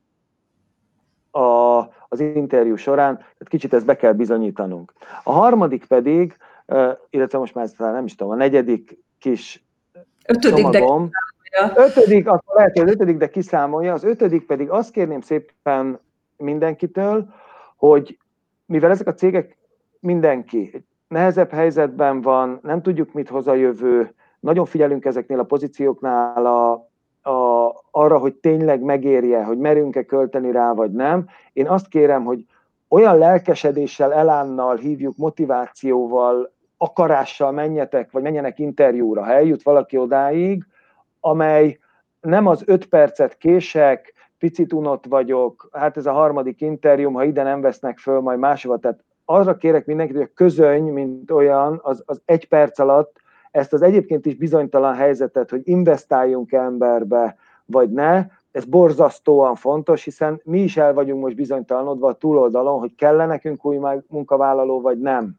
a, 1.32 1.78
az 2.08 2.20
interjú 2.20 2.76
során, 2.76 3.16
tehát 3.16 3.48
kicsit 3.48 3.74
ezt 3.74 3.86
be 3.86 3.96
kell 3.96 4.14
bizonyítanunk. 4.14 4.94
A 5.24 5.32
harmadik 5.32 5.86
pedig, 5.86 6.38
illetve 7.10 7.38
most 7.38 7.56
már 7.56 7.68
nem 7.78 8.06
is 8.06 8.16
tudom, 8.16 8.34
a 8.34 8.36
negyedik 8.36 9.08
kis 9.20 9.64
ötödik, 10.28 10.70
csomagom, 10.70 11.10
de 11.50 11.74
ötödik, 11.76 12.28
akkor 12.28 12.56
lehet, 12.56 12.78
hogy 12.78 12.88
az 12.88 12.94
ötödik, 12.94 13.18
de 13.18 13.30
kiszámolja, 13.30 13.94
az 13.94 14.04
ötödik 14.04 14.46
pedig 14.46 14.70
azt 14.70 14.92
kérném 14.92 15.22
szépen 15.22 16.00
mindenkitől, 16.38 17.34
hogy 17.76 18.18
mivel 18.66 18.92
ezek 18.92 19.08
a 19.08 19.14
cégek 19.14 19.58
mindenki 20.00 20.86
nehezebb 21.08 21.52
helyzetben 21.52 22.22
van, 22.22 22.60
nem 22.64 22.82
tudjuk, 22.82 23.14
mit 23.14 23.30
hoz 23.30 23.48
a 23.48 23.54
jövő, 23.54 24.14
nagyon 24.40 24.66
figyelünk 24.66 25.06
ezeknél 25.06 25.40
a 25.40 25.44
pozícióknál 25.44 26.46
a, 26.46 26.72
a, 27.30 27.74
arra, 27.92 28.18
hogy 28.18 28.34
tényleg 28.34 28.82
megérje, 28.82 29.44
hogy 29.44 29.58
merünk-e 29.58 30.04
költeni 30.04 30.52
rá, 30.52 30.74
vagy 30.74 30.92
nem. 30.92 31.28
Én 31.54 31.68
azt 31.68 31.88
kérem, 31.88 32.24
hogy 32.24 32.46
olyan 32.88 33.18
lelkesedéssel, 33.18 34.14
elánnal 34.14 34.76
hívjuk, 34.76 35.18
motivációval, 35.18 36.52
akarással 36.82 37.52
menjetek, 37.52 38.12
vagy 38.12 38.22
menjenek 38.22 38.60
interjúra, 38.60 39.24
ha 39.24 39.32
eljut 39.32 39.64
valaki 39.64 39.98
odáig, 39.98 40.66
amely 41.20 41.80
nem 42.20 42.48
az 42.48 42.64
öt 42.66 42.86
percet 42.86 43.38
kések, 43.38 44.14
picit 44.38 44.74
unott 44.74 45.06
vagyok, 45.06 45.70
hát 45.72 45.98
ez 45.98 46.06
a 46.06 46.12
harmadik 46.12 46.62
interjúm, 46.62 47.14
ha 47.14 47.24
ide 47.24 47.44
nem 47.44 47.62
vesznek 47.62 47.98
föl, 47.98 48.20
majd 48.20 48.40
máshova, 48.40 48.78
tehát 48.78 49.04
arra 49.26 49.58
kérek 49.58 49.86
mindenkit, 49.86 50.16
hogy 50.16 50.26
a 50.30 50.34
közöny, 50.34 50.84
mint 50.84 51.32
olyan, 51.32 51.80
az, 51.84 52.04
az 52.06 52.22
egy 52.26 52.48
perc 52.48 52.80
alatt 52.80 53.22
ezt 53.52 53.74
az 53.74 53.82
egyébként 53.82 54.26
is 54.26 54.36
bizonytalan 54.36 54.96
helyzetet, 54.96 55.50
hogy 55.50 55.62
investáljunk 55.64 56.52
emberbe, 56.52 57.36
vagy 57.66 57.92
ne, 57.92 58.26
ez 58.52 58.66
borzasztóan 58.66 59.56
fontos, 59.56 60.04
hiszen 60.04 60.42
mi 60.44 60.60
is 60.60 60.78
el 60.78 60.94
vagyunk 60.94 61.24
most 61.24 61.36
bizonytalanodva 61.36 62.08
a 62.08 62.14
túloldalon, 62.14 62.80
hogy 62.80 62.96
kell 62.96 63.26
nekünk 63.26 63.66
új 63.66 63.80
munkavállaló, 64.08 64.82
vagy 64.82 65.00
nem. 65.00 65.34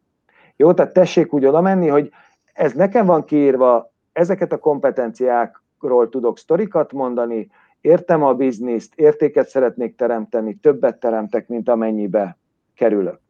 Jó, 0.61 0.73
tehát 0.73 0.93
tessék 0.93 1.33
úgy 1.33 1.45
oda 1.45 1.61
menni, 1.61 1.89
hogy 1.89 2.11
ez 2.53 2.73
nekem 2.73 3.07
van 3.07 3.25
kiírva, 3.25 3.93
ezeket 4.13 4.53
a 4.53 4.59
kompetenciákról 4.59 6.09
tudok 6.09 6.39
sztorikat 6.39 6.93
mondani, 6.93 7.51
értem 7.81 8.23
a 8.23 8.35
bizniszt, 8.35 8.93
értéket 8.95 9.49
szeretnék 9.49 9.97
teremteni, 9.97 10.55
többet 10.55 11.01
teremtek, 11.01 11.49
mint 11.49 11.69
amennyibe 11.69 12.37
kerülök. 12.75 13.21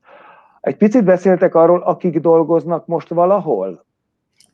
Egy 0.60 0.76
picit 0.76 1.04
beszéltek 1.04 1.54
arról, 1.54 1.82
akik 1.82 2.18
dolgoznak 2.18 2.86
most 2.86 3.08
valahol? 3.08 3.84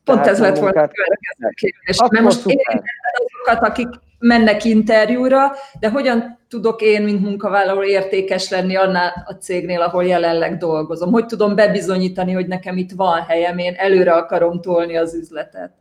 Pont 0.03 0.19
Tehát 0.19 0.27
ez 0.27 0.39
lett 0.39 0.57
volna 0.57 0.81
a 0.81 0.87
következő 0.87 1.49
kérdés. 1.53 1.97
Mert 2.11 2.23
most 2.23 2.45
azokat, 2.45 3.69
akik 3.69 3.87
mennek 4.19 4.63
interjúra, 4.63 5.51
de 5.79 5.89
hogyan 5.89 6.39
tudok 6.49 6.81
én, 6.81 7.01
mint 7.01 7.21
munkavállaló 7.21 7.83
értékes 7.83 8.49
lenni 8.49 8.75
annál 8.75 9.25
a 9.27 9.33
cégnél, 9.33 9.81
ahol 9.81 10.03
jelenleg 10.03 10.57
dolgozom? 10.57 11.11
Hogy 11.11 11.25
tudom 11.25 11.55
bebizonyítani, 11.55 12.31
hogy 12.31 12.47
nekem 12.47 12.77
itt 12.77 12.91
van 12.91 13.21
helyem, 13.21 13.57
én 13.57 13.73
előre 13.77 14.13
akarom 14.13 14.61
tolni 14.61 14.97
az 14.97 15.13
üzletet? 15.13 15.71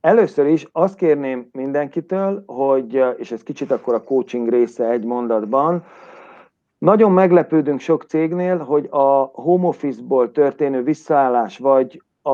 Először 0.00 0.46
is 0.46 0.66
azt 0.72 0.94
kérném 0.94 1.48
mindenkitől, 1.52 2.42
hogy, 2.46 3.04
és 3.16 3.30
ez 3.30 3.42
kicsit 3.42 3.70
akkor 3.70 3.94
a 3.94 4.02
coaching 4.04 4.48
része 4.48 4.90
egy 4.90 5.04
mondatban, 5.04 5.84
nagyon 6.78 7.12
meglepődünk 7.12 7.80
sok 7.80 8.02
cégnél, 8.02 8.58
hogy 8.58 8.86
a 8.90 9.30
home 9.32 9.66
office-ból 9.66 10.30
történő 10.30 10.82
visszaállás, 10.82 11.58
vagy 11.58 12.02
a, 12.22 12.30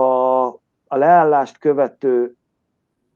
a 0.86 0.96
leállást 0.96 1.58
követő 1.58 2.36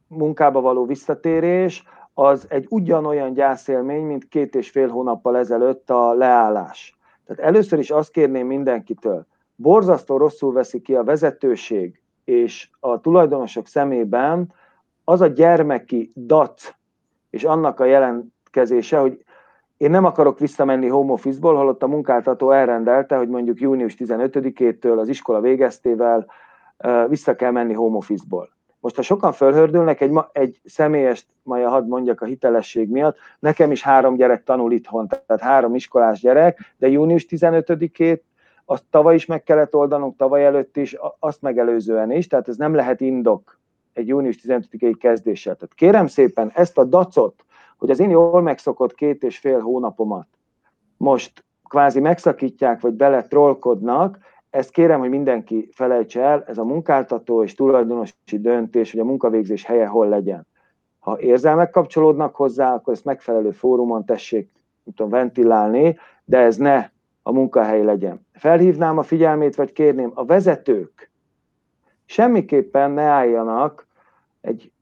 munkába 0.09 0.61
való 0.61 0.87
visszatérés, 0.87 1.85
az 2.15 2.47
egy 2.49 2.67
ugyanolyan 2.69 3.33
gyászélmény, 3.33 4.03
mint 4.03 4.29
két 4.29 4.55
és 4.55 4.71
fél 4.71 4.89
hónappal 4.89 5.37
ezelőtt 5.37 5.91
a 5.91 6.13
leállás. 6.13 6.99
Tehát 7.27 7.43
először 7.43 7.79
is 7.79 7.91
azt 7.91 8.11
kérném 8.11 8.47
mindenkitől, 8.47 9.27
borzasztó 9.57 10.17
rosszul 10.17 10.53
veszi 10.53 10.81
ki 10.81 10.95
a 10.95 11.05
vezetőség 11.05 12.01
és 12.25 12.71
a 12.81 13.01
tulajdonosok 13.01 13.67
szemében 13.67 14.53
az 15.05 15.21
a 15.21 15.27
gyermeki 15.27 16.13
dac 16.17 16.75
és 17.31 17.45
annak 17.45 17.81
a 17.81 17.85
jelentkezése, 17.85 18.99
hogy 18.99 19.25
én 19.77 19.91
nem 19.91 20.05
akarok 20.05 20.39
visszamenni 20.39 20.89
home 20.89 21.13
office-ból, 21.13 21.57
holott 21.57 21.83
a 21.83 21.87
munkáltató 21.87 22.51
elrendelte, 22.51 23.17
hogy 23.17 23.29
mondjuk 23.29 23.61
június 23.61 23.95
15-től 23.99 24.99
az 24.99 25.09
iskola 25.09 25.41
végeztével 25.41 26.27
vissza 27.09 27.35
kell 27.35 27.51
menni 27.51 27.73
home 27.73 27.97
office-ból. 27.97 28.57
Most, 28.89 29.01
ha 29.01 29.15
sokan 29.15 29.33
fölhördülnek, 29.33 30.01
egy, 30.01 30.19
egy 30.33 30.61
személyes, 30.65 31.27
majd 31.43 31.65
hadd 31.65 31.87
mondjak 31.87 32.21
a 32.21 32.25
hitelesség 32.25 32.91
miatt, 32.91 33.17
nekem 33.39 33.71
is 33.71 33.83
három 33.83 34.17
gyerek 34.17 34.45
tanul 34.45 34.73
itthon, 34.73 35.09
tehát 35.09 35.43
három 35.43 35.75
iskolás 35.75 36.21
gyerek, 36.21 36.75
de 36.77 36.89
június 36.89 37.27
15-ét 37.29 38.21
azt 38.65 38.85
tavaly 38.91 39.15
is 39.15 39.27
meg 39.27 39.43
kellett 39.43 39.75
oldanunk, 39.75 40.17
tavaly 40.17 40.45
előtt 40.45 40.77
is, 40.77 40.97
azt 41.19 41.43
megelőzően 41.43 42.13
is, 42.13 42.27
tehát 42.27 42.49
ez 42.49 42.57
nem 42.57 42.75
lehet 42.75 43.01
indok 43.01 43.59
egy 43.93 44.07
június 44.09 44.39
15-i 44.43 44.95
kezdéssel. 45.01 45.55
Tehát 45.55 45.75
kérem 45.75 46.07
szépen 46.07 46.51
ezt 46.55 46.79
a 46.79 46.85
dacot, 46.85 47.45
hogy 47.79 47.91
az 47.91 48.01
én 48.01 48.11
jól 48.11 48.43
megszokott 48.43 48.95
két 48.95 49.23
és 49.23 49.39
fél 49.39 49.61
hónapomat 49.61 50.27
most 50.97 51.45
kvázi 51.69 52.01
megszakítják, 52.01 52.81
vagy 52.81 52.93
bele 52.93 53.23
trollkodnak, 53.23 54.19
ezt 54.51 54.71
kérem, 54.71 55.01
hogy 55.01 55.09
mindenki 55.09 55.69
felejtse 55.73 56.23
el, 56.23 56.45
ez 56.47 56.59
a 56.59 56.65
munkáltató 56.65 57.43
és 57.43 57.55
tulajdonosi 57.55 58.13
döntés, 58.31 58.91
hogy 58.91 59.01
a 59.01 59.05
munkavégzés 59.05 59.65
helye 59.65 59.87
hol 59.87 60.09
legyen. 60.09 60.47
Ha 60.99 61.21
érzelmek 61.21 61.71
kapcsolódnak 61.71 62.37
hozzá, 62.37 62.75
akkor 62.75 62.93
ezt 62.93 63.05
megfelelő 63.05 63.51
fórumon 63.51 64.05
tessék 64.05 64.51
tudom, 64.85 65.11
ventilálni, 65.11 65.97
de 66.25 66.39
ez 66.39 66.57
ne 66.57 66.91
a 67.23 67.33
munkahely 67.33 67.85
legyen. 67.85 68.27
Felhívnám 68.33 68.99
a 68.99 69.03
figyelmét, 69.03 69.55
vagy 69.55 69.73
kérném, 69.73 70.11
a 70.15 70.25
vezetők 70.25 71.11
semmiképpen 72.05 72.91
ne 72.91 73.03
álljanak 73.03 73.87
egy 74.41 74.73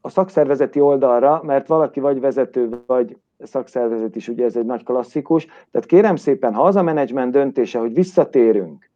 a 0.00 0.08
szakszervezeti 0.08 0.80
oldalra, 0.80 1.42
mert 1.44 1.66
valaki 1.66 2.00
vagy 2.00 2.20
vezető, 2.20 2.82
vagy 2.86 3.16
szakszervezet 3.38 4.16
is, 4.16 4.28
ugye 4.28 4.44
ez 4.44 4.56
egy 4.56 4.64
nagy 4.64 4.84
klasszikus. 4.84 5.46
Tehát 5.70 5.86
kérem 5.86 6.16
szépen, 6.16 6.54
ha 6.54 6.62
az 6.62 6.76
a 6.76 6.82
menedzsment 6.82 7.32
döntése, 7.32 7.78
hogy 7.78 7.94
visszatérünk, 7.94 8.89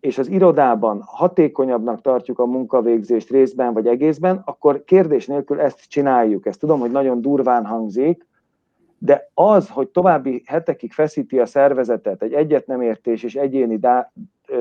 és 0.00 0.18
az 0.18 0.28
irodában 0.28 1.02
hatékonyabbnak 1.06 2.00
tartjuk 2.00 2.38
a 2.38 2.46
munkavégzést 2.46 3.30
részben 3.30 3.72
vagy 3.72 3.86
egészben, 3.86 4.42
akkor 4.44 4.84
kérdés 4.84 5.26
nélkül 5.26 5.60
ezt 5.60 5.88
csináljuk. 5.88 6.46
Ezt 6.46 6.60
tudom, 6.60 6.80
hogy 6.80 6.90
nagyon 6.90 7.20
durván 7.20 7.66
hangzik, 7.66 8.26
de 8.98 9.30
az, 9.34 9.68
hogy 9.68 9.88
további 9.88 10.42
hetekig 10.46 10.92
feszíti 10.92 11.38
a 11.38 11.46
szervezetet 11.46 12.22
egy 12.22 12.32
egyet 12.32 12.66
nem 12.66 12.80
értés 12.80 13.22
és 13.22 13.34
egyéni 13.34 13.80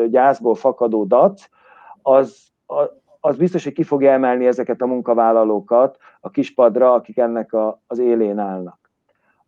gyászból 0.10 0.56
fakadó 0.56 1.04
dac, 1.04 1.48
az, 2.02 2.48
az 3.20 3.38
biztos, 3.38 3.64
hogy 3.64 3.74
ki 3.74 3.84
fogja 3.84 4.12
emelni 4.12 4.46
ezeket 4.46 4.82
a 4.82 4.86
munkavállalókat 4.86 5.98
a 6.20 6.30
kispadra, 6.30 6.94
akik 6.94 7.18
ennek 7.18 7.54
a, 7.54 7.82
az 7.88 8.00
élén 8.00 8.38
állnak. 8.38 8.92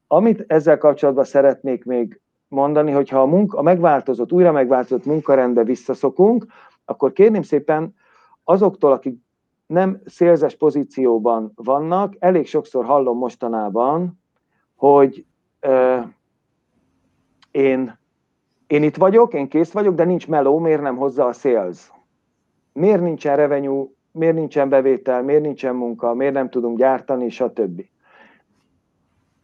Amit 0.08 0.44
ezzel 0.48 0.78
kapcsolatban 0.78 1.24
szeretnék 1.24 1.86
még 1.86 2.21
mondani, 2.52 2.92
hogy 2.92 3.10
ha 3.10 3.22
a, 3.22 3.26
munka, 3.26 3.58
a 3.58 3.62
megváltozott, 3.62 4.32
újra 4.32 4.52
megváltozott 4.52 5.06
munkarendbe 5.06 5.64
visszaszokunk, 5.64 6.46
akkor 6.86 7.12
kérném 7.12 7.42
szépen 7.42 7.96
azoktól, 8.44 8.92
akik 8.92 9.20
nem 9.66 10.02
szélzes 10.06 10.56
pozícióban 10.56 11.52
vannak, 11.56 12.16
elég 12.20 12.48
sokszor 12.48 12.86
hallom 12.86 13.18
mostanában, 13.18 14.22
hogy 14.76 15.26
euh, 15.60 16.04
én, 17.52 17.98
én 18.68 18.84
itt 18.84 18.96
vagyok, 18.96 19.34
én 19.34 19.48
kész 19.48 19.72
vagyok, 19.72 19.96
de 19.96 20.04
nincs 20.04 20.28
meló, 20.28 20.60
miért 20.60 20.82
nem 20.82 20.98
hozza 20.98 21.26
a 21.26 21.34
sales? 21.34 21.92
miért 22.74 23.02
nincsen 23.02 23.36
revenue, 23.36 23.86
miért 24.12 24.36
nincsen 24.36 24.70
bevétel, 24.70 25.24
miért 25.24 25.42
nincsen 25.42 25.76
munka, 25.76 26.14
miért 26.14 26.34
nem 26.34 26.50
tudunk 26.50 26.78
gyártani, 26.78 27.30
stb. 27.30 27.82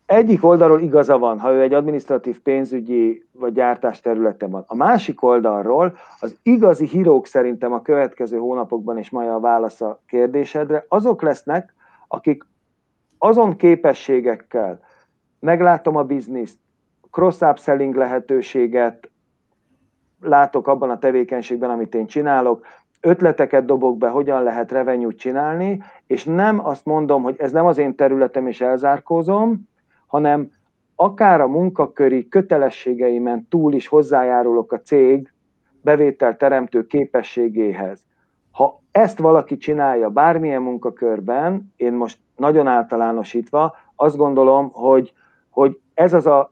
Egyik 0.08 0.44
oldalról 0.44 0.82
igaza 0.82 1.18
van, 1.18 1.40
ha 1.40 1.52
ő 1.52 1.62
egy 1.62 1.74
administratív 1.74 2.40
pénzügyi 2.40 3.26
vagy 3.32 3.54
gyártás 3.54 4.00
területen 4.00 4.50
van. 4.50 4.64
A 4.68 4.76
másik 4.76 5.24
oldalról 5.24 5.98
az 6.20 6.36
igazi 6.44 6.86
hírók 6.86 7.26
szerintem 7.26 7.74
a 7.74 7.82
következő 7.82 8.38
hónapokban, 8.38 8.98
és 8.98 9.10
majd 9.10 9.30
a 9.30 9.40
válasz 9.40 9.82
a 9.82 10.00
kérdésedre, 10.08 10.86
azok 10.88 11.22
lesznek, 11.22 11.74
akik 12.08 12.46
azon 13.18 13.56
képességekkel 13.56 14.80
meglátom 15.40 15.96
a 15.96 16.04
bizniszt, 16.04 16.58
cross-upselling 17.12 17.96
lehetőséget 17.96 19.10
látok 20.22 20.68
abban 20.68 20.90
a 20.90 21.00
tevékenységben, 21.00 21.70
amit 21.70 21.96
én 21.96 22.06
csinálok, 22.06 22.66
ötleteket 23.02 23.66
dobok 23.66 23.98
be, 23.98 24.08
hogyan 24.10 24.44
lehet 24.44 24.72
revenue 24.72 25.14
csinálni, 25.14 25.84
és 26.06 26.24
nem 26.24 26.66
azt 26.66 26.86
mondom, 26.86 27.24
hogy 27.24 27.36
ez 27.40 27.52
nem 27.52 27.66
az 27.66 27.78
én 27.78 27.96
területem, 27.96 28.48
és 28.48 28.62
elzárkózom, 28.62 29.68
hanem 30.08 30.52
akár 30.96 31.42
a 31.42 31.48
munkaköri 31.48 32.28
kötelességeimen 32.28 33.48
túl 33.50 33.74
is 33.74 33.88
hozzájárulok 33.88 34.72
a 34.72 34.82
cég 34.82 35.34
bevétel 35.82 36.38
teremtő 36.38 36.86
képességéhez. 36.86 38.04
Ha 38.52 38.82
ezt 38.92 39.18
valaki 39.18 39.58
csinálja 39.58 40.10
bármilyen 40.10 40.62
munkakörben, 40.62 41.74
én 41.76 41.94
most 41.94 42.20
nagyon 42.36 42.68
általánosítva, 42.68 43.76
azt 43.96 44.18
gondolom, 44.18 44.70
hogy, 44.72 45.14
hogy 45.50 45.80
ez 45.94 46.14
az 46.14 46.26
a 46.26 46.52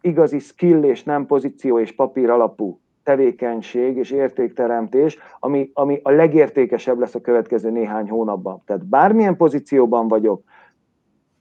igazi 0.00 0.38
skill 0.38 0.82
és 0.82 1.02
nem 1.02 1.26
pozíció 1.26 1.78
és 1.78 1.94
papír 1.94 2.30
alapú 2.30 2.80
tevékenység 3.02 3.96
és 3.96 4.10
értékteremtés, 4.10 5.18
ami, 5.40 5.70
ami 5.74 6.00
a 6.02 6.10
legértékesebb 6.10 6.98
lesz 6.98 7.14
a 7.14 7.20
következő 7.20 7.70
néhány 7.70 8.08
hónapban. 8.08 8.62
Tehát 8.66 8.86
bármilyen 8.86 9.36
pozícióban 9.36 10.08
vagyok, 10.08 10.42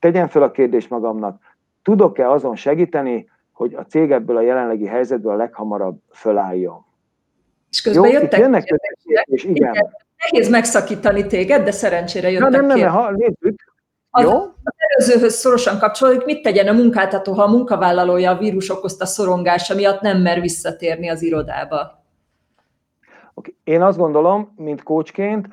tegyen 0.01 0.27
fel 0.27 0.43
a 0.43 0.51
kérdést 0.51 0.89
magamnak, 0.89 1.41
tudok-e 1.84 2.29
azon 2.29 2.55
segíteni, 2.55 3.29
hogy 3.51 3.74
a 3.74 3.86
cég 3.86 4.12
ebből 4.12 4.38
a 4.38 4.41
jelenlegi 4.41 4.86
helyzetből 4.86 5.31
a 5.31 5.36
leghamarabb 5.36 6.00
fölálljon. 6.12 6.86
És 7.70 7.81
közben 7.81 8.03
Jó, 8.03 8.20
jöttek 8.20 8.39
jönnek 8.39 8.63
és 9.25 9.43
igen. 9.43 9.55
igen. 9.55 9.93
Nehéz 10.17 10.50
megszakítani 10.50 11.27
téged, 11.27 11.63
de 11.63 11.72
szerencsére 11.72 12.31
jöttek 12.31 12.50
Na, 12.50 12.58
nem, 12.58 12.65
nem, 12.65 12.77
nem, 12.77 12.89
ha, 12.89 13.12
nézzük. 13.12 13.74
Az, 14.10 14.24
Jó? 14.24 14.31
az 14.63 14.74
előzőhöz 14.77 15.34
szorosan 15.34 15.79
kapcsolódik, 15.79 16.25
mit 16.25 16.41
tegyen 16.41 16.67
a 16.67 16.72
munkáltató, 16.72 17.34
ha 17.34 17.43
a 17.43 17.51
munkavállalója 17.51 18.31
a 18.31 18.38
vírus 18.38 18.70
okozta 18.70 19.05
szorongása 19.05 19.75
miatt 19.75 20.01
nem 20.01 20.22
mer 20.22 20.41
visszatérni 20.41 21.10
az 21.10 21.22
irodába? 21.22 22.03
Okay. 23.34 23.55
Én 23.63 23.81
azt 23.81 23.98
gondolom, 23.98 24.53
mint 24.55 24.84
kócsként, 24.84 25.48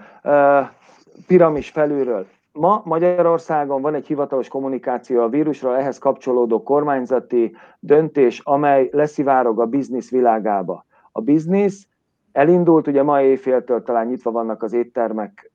piramis 1.27 1.69
felülről. 1.69 2.27
Ma 2.59 2.83
Magyarországon 2.85 3.83
van 3.83 3.95
egy 3.95 4.07
hivatalos 4.07 4.49
kommunikáció 4.49 5.23
a 5.23 5.29
vírusról, 5.29 5.77
ehhez 5.77 5.99
kapcsolódó 5.99 6.63
kormányzati 6.63 7.57
döntés, 7.81 8.41
amely 8.45 8.89
leszivárog 8.93 9.61
a 9.61 9.67
biznisz 9.67 10.11
világába. 10.11 10.85
A 11.13 11.21
biznisz 11.21 11.87
elindult, 12.33 12.87
ugye 12.87 13.03
ma 13.03 13.23
éjféltől 13.23 13.83
talán 13.83 14.07
nyitva 14.07 14.31
vannak 14.31 14.63
az 14.63 14.73
éttermek 14.73 15.53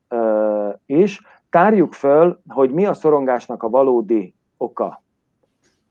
is, 0.85 1.21
tárjuk 1.49 1.93
föl, 1.93 2.41
hogy 2.47 2.71
mi 2.71 2.85
a 2.85 2.93
szorongásnak 2.93 3.63
a 3.63 3.69
valódi 3.69 4.35
oka. 4.57 5.03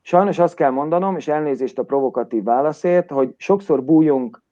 Sajnos 0.03 0.39
azt 0.39 0.55
kell 0.55 0.71
mondanom, 0.71 1.17
és 1.17 1.29
elnézést 1.29 1.79
a 1.79 1.83
provokatív 1.83 2.45
válaszért, 2.45 3.11
hogy 3.11 3.35
sokszor 3.37 3.85
bújunk 3.85 4.43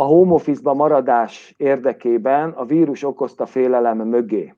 a 0.00 0.04
home 0.04 0.32
office 0.32 0.72
maradás 0.72 1.54
érdekében 1.56 2.50
a 2.50 2.64
vírus 2.64 3.04
okozta 3.04 3.46
félelem 3.46 3.98
mögé. 3.98 4.54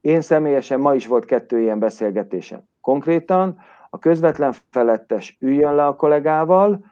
Én 0.00 0.20
személyesen 0.20 0.80
ma 0.80 0.94
is 0.94 1.06
volt 1.06 1.24
kettő 1.24 1.60
ilyen 1.60 1.78
beszélgetésem. 1.78 2.60
Konkrétan 2.80 3.58
a 3.90 3.98
közvetlen 3.98 4.54
felettes 4.70 5.36
üljön 5.40 5.74
le 5.74 5.86
a 5.86 5.96
kollégával, 5.96 6.84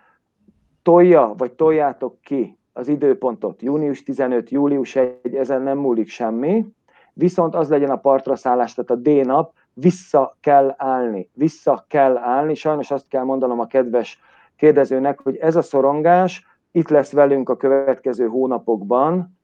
tolja, 0.83 1.35
vagy 1.37 1.53
toljátok 1.53 2.21
ki 2.23 2.59
az 2.73 2.89
időpontot, 2.89 3.63
június 3.63 4.03
15, 4.03 4.51
július 4.51 4.97
1, 4.97 5.35
ezen 5.35 5.63
nem 5.63 5.79
múlik 5.79 6.09
semmi, 6.09 6.67
viszont 7.13 7.55
az 7.55 7.69
legyen 7.69 7.91
a 7.91 7.97
partra 7.97 8.37
szállás, 8.37 8.75
tehát 8.75 8.91
a 8.91 8.95
D-nap, 9.11 9.53
vissza 9.73 10.37
kell 10.41 10.75
állni, 10.77 11.31
vissza 11.33 11.85
kell 11.89 12.17
állni, 12.17 12.55
sajnos 12.55 12.91
azt 12.91 13.09
kell 13.09 13.25
mondanom 13.25 13.61
a 13.61 13.67
kedves 13.67 14.21
kérdezőnek, 14.57 15.21
hogy 15.21 15.37
ez 15.37 15.57
a 15.57 15.63
szorongás 15.63 16.51
itt 16.73 16.88
lesz 16.88 17.12
velünk 17.12 17.49
a 17.49 17.57
következő 17.57 18.26
hónapokban, 18.26 19.38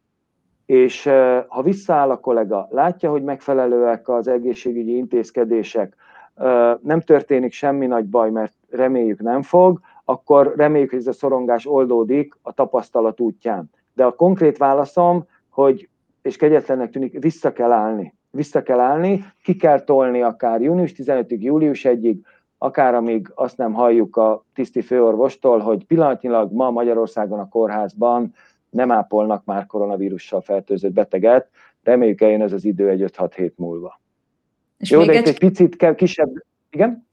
és 0.66 1.10
ha 1.48 1.62
visszaáll 1.62 2.10
a 2.10 2.20
kollega, 2.20 2.68
látja, 2.70 3.10
hogy 3.10 3.22
megfelelőek 3.22 4.08
az 4.08 4.28
egészségügyi 4.28 4.96
intézkedések, 4.96 5.96
nem 6.80 7.00
történik 7.00 7.52
semmi 7.52 7.86
nagy 7.86 8.04
baj, 8.04 8.30
mert 8.30 8.52
reméljük 8.70 9.20
nem 9.20 9.42
fog, 9.42 9.80
akkor 10.04 10.52
reméljük, 10.56 10.90
hogy 10.90 10.98
ez 10.98 11.06
a 11.06 11.12
szorongás 11.12 11.66
oldódik 11.66 12.34
a 12.42 12.52
tapasztalat 12.52 13.20
útján. 13.20 13.70
De 13.94 14.04
a 14.04 14.14
konkrét 14.14 14.56
válaszom, 14.56 15.26
hogy, 15.50 15.88
és 16.22 16.36
kegyetlennek 16.36 16.90
tűnik, 16.90 17.18
vissza 17.20 17.52
kell 17.52 17.72
állni. 17.72 18.14
Vissza 18.30 18.62
kell 18.62 18.80
állni, 18.80 19.24
ki 19.42 19.56
kell 19.56 19.80
tolni 19.80 20.22
akár 20.22 20.60
június 20.60 20.92
15-ig, 20.96 21.38
július 21.38 21.86
1-ig, 21.88 22.16
akár 22.58 22.94
amíg 22.94 23.30
azt 23.34 23.56
nem 23.56 23.72
halljuk 23.72 24.16
a 24.16 24.44
tiszti 24.54 24.82
főorvostól, 24.82 25.58
hogy 25.58 25.84
pillanatnyilag 25.84 26.52
ma 26.52 26.70
Magyarországon 26.70 27.38
a 27.38 27.48
kórházban 27.48 28.34
nem 28.70 28.90
ápolnak 28.90 29.44
már 29.44 29.66
koronavírussal 29.66 30.40
fertőzött 30.40 30.92
beteget, 30.92 31.48
reméljük 31.82 32.20
eljön 32.20 32.42
ez 32.42 32.52
az 32.52 32.64
idő 32.64 32.88
egy 32.88 33.04
5-6 33.16 33.32
hét 33.36 33.58
múlva. 33.58 34.00
És 34.78 34.90
Jó, 34.90 35.04
de 35.04 35.12
egy... 35.12 35.28
egy 35.28 35.38
picit 35.38 35.76
kell 35.76 35.94
kisebb... 35.94 36.30
Igen? 36.70 37.06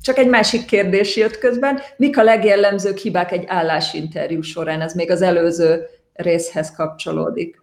Csak 0.00 0.18
egy 0.18 0.28
másik 0.28 0.64
kérdés 0.64 1.16
jött 1.16 1.38
közben. 1.38 1.78
Mik 1.96 2.18
a 2.18 2.22
legjellemzőbb 2.22 2.96
hibák 2.96 3.32
egy 3.32 3.44
állásinterjú 3.46 4.40
során? 4.40 4.80
Ez 4.80 4.94
még 4.94 5.10
az 5.10 5.22
előző 5.22 5.86
részhez 6.12 6.74
kapcsolódik. 6.74 7.62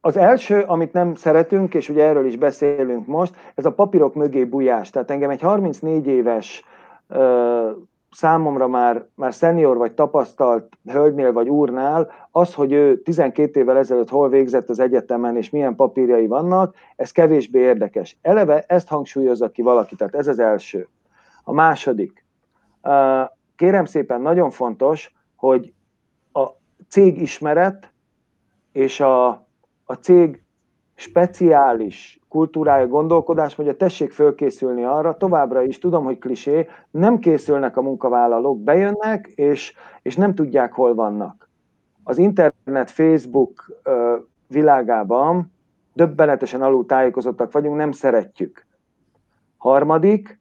Az 0.00 0.16
első, 0.16 0.60
amit 0.60 0.92
nem 0.92 1.14
szeretünk, 1.14 1.74
és 1.74 1.88
ugye 1.88 2.04
erről 2.04 2.26
is 2.26 2.36
beszélünk 2.36 3.06
most, 3.06 3.34
ez 3.54 3.64
a 3.64 3.72
papírok 3.72 4.14
mögé 4.14 4.44
bujás. 4.44 4.90
Tehát 4.90 5.10
engem 5.10 5.30
egy 5.30 5.40
34 5.40 6.06
éves 6.06 6.64
számomra 8.10 8.68
már, 8.68 9.06
már 9.14 9.34
szenior 9.34 9.76
vagy 9.76 9.92
tapasztalt 9.92 10.78
hölgynél 10.86 11.32
vagy 11.32 11.48
úrnál, 11.48 12.10
az, 12.30 12.54
hogy 12.54 12.72
ő 12.72 13.02
12 13.02 13.60
évvel 13.60 13.76
ezelőtt 13.76 14.08
hol 14.08 14.28
végzett 14.28 14.68
az 14.68 14.78
egyetemen, 14.78 15.36
és 15.36 15.50
milyen 15.50 15.74
papírjai 15.74 16.26
vannak, 16.26 16.74
ez 16.96 17.10
kevésbé 17.10 17.58
érdekes. 17.58 18.18
Eleve 18.22 18.64
ezt 18.66 18.88
hangsúlyozza 18.88 19.50
ki 19.50 19.62
valaki, 19.62 19.94
tehát 19.94 20.14
ez 20.14 20.26
az 20.26 20.38
első. 20.38 20.88
A 21.44 21.52
második. 21.52 22.24
Kérem 23.56 23.84
szépen, 23.84 24.20
nagyon 24.20 24.50
fontos, 24.50 25.14
hogy 25.36 25.72
a 26.32 26.46
cég 26.88 27.20
ismeret 27.20 27.92
és 28.72 29.00
a, 29.00 29.46
a 29.90 29.94
cég 29.94 30.42
speciális 30.94 32.20
kultúrája, 32.28 32.86
gondolkodás, 32.86 33.54
hogy 33.54 33.68
a 33.68 33.76
tessék 33.76 34.12
fölkészülni 34.12 34.84
arra, 34.84 35.16
továbbra 35.16 35.62
is 35.62 35.78
tudom, 35.78 36.04
hogy 36.04 36.18
klisé, 36.18 36.68
nem 36.90 37.18
készülnek 37.18 37.76
a 37.76 37.82
munkavállalók, 37.82 38.62
bejönnek, 38.62 39.26
és, 39.26 39.74
és 40.02 40.16
nem 40.16 40.34
tudják, 40.34 40.72
hol 40.72 40.94
vannak. 40.94 41.48
Az 42.04 42.18
internet, 42.18 42.90
Facebook 42.90 43.82
világában 44.46 45.52
döbbenetesen 45.92 46.62
alul 46.62 46.86
tájékozottak 46.86 47.52
vagyunk, 47.52 47.76
nem 47.76 47.92
szeretjük. 47.92 48.66
Harmadik, 49.56 50.40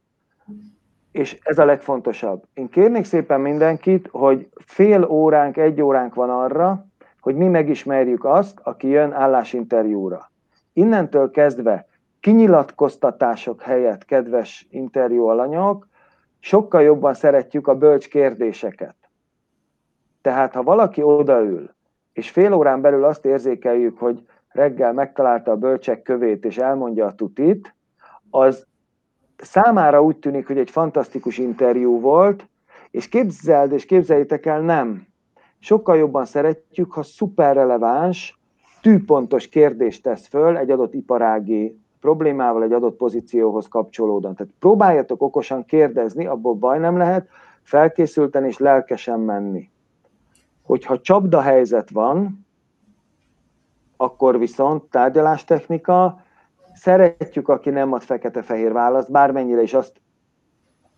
és 1.11 1.39
ez 1.43 1.59
a 1.59 1.65
legfontosabb. 1.65 2.43
Én 2.53 2.69
kérnék 2.69 3.05
szépen 3.05 3.41
mindenkit, 3.41 4.07
hogy 4.11 4.49
fél 4.65 5.03
óránk, 5.03 5.57
egy 5.57 5.81
óránk 5.81 6.13
van 6.15 6.29
arra, 6.29 6.88
hogy 7.21 7.35
mi 7.35 7.47
megismerjük 7.47 8.25
azt, 8.25 8.59
aki 8.63 8.87
jön 8.87 9.13
állásinterjúra 9.13 10.29
innentől 10.79 11.31
kezdve 11.31 11.87
kinyilatkoztatások 12.19 13.61
helyett, 13.61 14.05
kedves 14.05 14.67
interjú 14.69 15.25
alanyok, 15.25 15.87
sokkal 16.39 16.81
jobban 16.81 17.13
szeretjük 17.13 17.67
a 17.67 17.77
bölcs 17.77 18.07
kérdéseket. 18.07 18.95
Tehát, 20.21 20.53
ha 20.53 20.63
valaki 20.63 21.01
odaül, 21.01 21.73
és 22.13 22.29
fél 22.29 22.53
órán 22.53 22.81
belül 22.81 23.03
azt 23.03 23.25
érzékeljük, 23.25 23.97
hogy 23.97 24.25
reggel 24.47 24.93
megtalálta 24.93 25.51
a 25.51 25.57
bölcsek 25.57 26.01
kövét, 26.01 26.45
és 26.45 26.57
elmondja 26.57 27.05
a 27.05 27.15
tutit, 27.15 27.75
az 28.29 28.67
számára 29.37 30.03
úgy 30.03 30.17
tűnik, 30.17 30.47
hogy 30.47 30.57
egy 30.57 30.69
fantasztikus 30.69 31.37
interjú 31.37 31.99
volt, 31.99 32.47
és 32.91 33.09
képzeld, 33.09 33.71
és 33.71 33.85
képzeljétek 33.85 34.45
el, 34.45 34.61
nem. 34.61 35.07
Sokkal 35.59 35.97
jobban 35.97 36.25
szeretjük, 36.25 36.91
ha 36.91 37.03
szuper 37.03 37.55
releváns, 37.55 38.39
tűpontos 38.81 39.47
kérdést 39.47 40.03
tesz 40.03 40.27
föl 40.27 40.57
egy 40.57 40.71
adott 40.71 40.93
iparági 40.93 41.79
problémával, 41.99 42.63
egy 42.63 42.71
adott 42.71 42.95
pozícióhoz 42.95 43.67
kapcsolódóan. 43.67 44.35
Tehát 44.35 44.53
próbáljatok 44.59 45.21
okosan 45.21 45.65
kérdezni, 45.65 46.25
abból 46.25 46.53
baj 46.53 46.79
nem 46.79 46.97
lehet, 46.97 47.27
felkészülten 47.61 48.45
és 48.45 48.57
lelkesen 48.57 49.19
menni. 49.19 49.69
Hogyha 50.63 51.01
csapda 51.01 51.41
helyzet 51.41 51.89
van, 51.89 52.47
akkor 53.97 54.39
viszont 54.39 54.83
tárgyalástechnika, 54.83 56.21
szeretjük, 56.73 57.49
aki 57.49 57.69
nem 57.69 57.93
ad 57.93 58.01
fekete-fehér 58.01 58.71
választ, 58.71 59.11
bármennyire 59.11 59.61
is 59.61 59.73
azt 59.73 60.01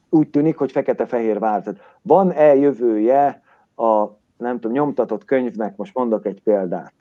úgy 0.10 0.30
tűnik, 0.30 0.58
hogy 0.58 0.71
fekete-fehér 0.71 1.39
választ. 1.39 1.82
Van-e 2.02 2.56
jövője 2.56 3.41
a 3.76 4.21
nem 4.42 4.60
tudom, 4.60 4.72
nyomtatott 4.72 5.26
könyvnek, 5.26 5.76
most 5.76 5.94
mondok 5.94 6.26
egy 6.26 6.42
példát 6.42 6.94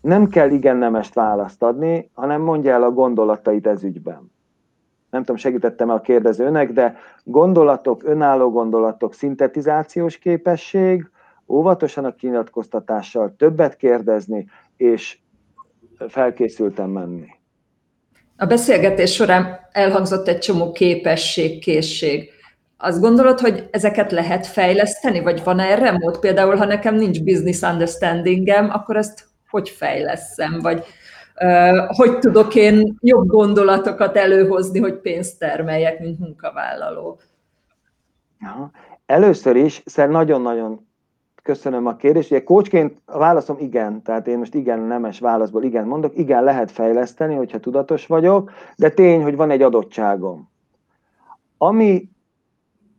nem 0.00 0.28
kell 0.28 0.50
igen 0.50 0.76
nemest 0.76 1.14
választ 1.14 1.62
adni, 1.62 2.10
hanem 2.14 2.40
mondja 2.40 2.72
el 2.72 2.82
a 2.82 2.90
gondolatait 2.90 3.66
ez 3.66 3.84
ügyben. 3.84 4.32
Nem 5.10 5.20
tudom, 5.20 5.36
segítettem 5.36 5.90
a 5.90 6.00
kérdezőnek, 6.00 6.72
de 6.72 6.96
gondolatok, 7.24 8.02
önálló 8.04 8.50
gondolatok, 8.50 9.14
szintetizációs 9.14 10.18
képesség, 10.18 11.10
óvatosan 11.48 12.04
a 12.04 12.14
kinyilatkoztatással 12.14 13.34
többet 13.36 13.76
kérdezni, 13.76 14.46
és 14.76 15.18
felkészültem 16.08 16.90
menni. 16.90 17.28
A 18.36 18.46
beszélgetés 18.46 19.14
során 19.14 19.58
elhangzott 19.72 20.28
egy 20.28 20.38
csomó 20.38 20.72
képesség, 20.72 21.60
készség. 21.60 22.30
Azt 22.82 23.00
gondolod, 23.00 23.40
hogy 23.40 23.68
ezeket 23.70 24.12
lehet 24.12 24.46
fejleszteni, 24.46 25.20
vagy 25.20 25.44
van 25.44 25.58
erre 25.58 25.92
mód? 25.92 26.18
Például, 26.18 26.56
ha 26.56 26.64
nekem 26.64 26.94
nincs 26.94 27.22
business 27.22 27.62
understandingem, 27.62 28.70
akkor 28.70 28.96
ezt 28.96 29.28
hogy 29.50 29.68
fejleszem, 29.68 30.58
vagy 30.60 30.84
hogy 31.86 32.18
tudok 32.18 32.54
én 32.54 32.96
jobb 33.00 33.26
gondolatokat 33.26 34.16
előhozni, 34.16 34.78
hogy 34.80 34.94
pénzt 34.94 35.38
termeljek, 35.38 36.00
mint 36.00 36.18
munkavállaló? 36.18 37.18
Először 39.06 39.56
is 39.56 39.82
nagyon-nagyon 39.94 40.86
köszönöm 41.42 41.86
a 41.86 41.96
kérdést. 41.96 42.30
Ugye 42.30 42.42
coachként 42.42 43.00
a 43.04 43.18
válaszom 43.18 43.56
igen, 43.58 44.02
tehát 44.02 44.26
én 44.26 44.38
most 44.38 44.54
igen 44.54 44.78
nemes 44.78 45.18
válaszból 45.18 45.62
igen 45.62 45.86
mondok, 45.86 46.18
igen 46.18 46.44
lehet 46.44 46.70
fejleszteni, 46.70 47.34
hogyha 47.34 47.60
tudatos 47.60 48.06
vagyok, 48.06 48.50
de 48.76 48.90
tény, 48.90 49.22
hogy 49.22 49.36
van 49.36 49.50
egy 49.50 49.62
adottságom. 49.62 50.50
Ami 51.58 52.09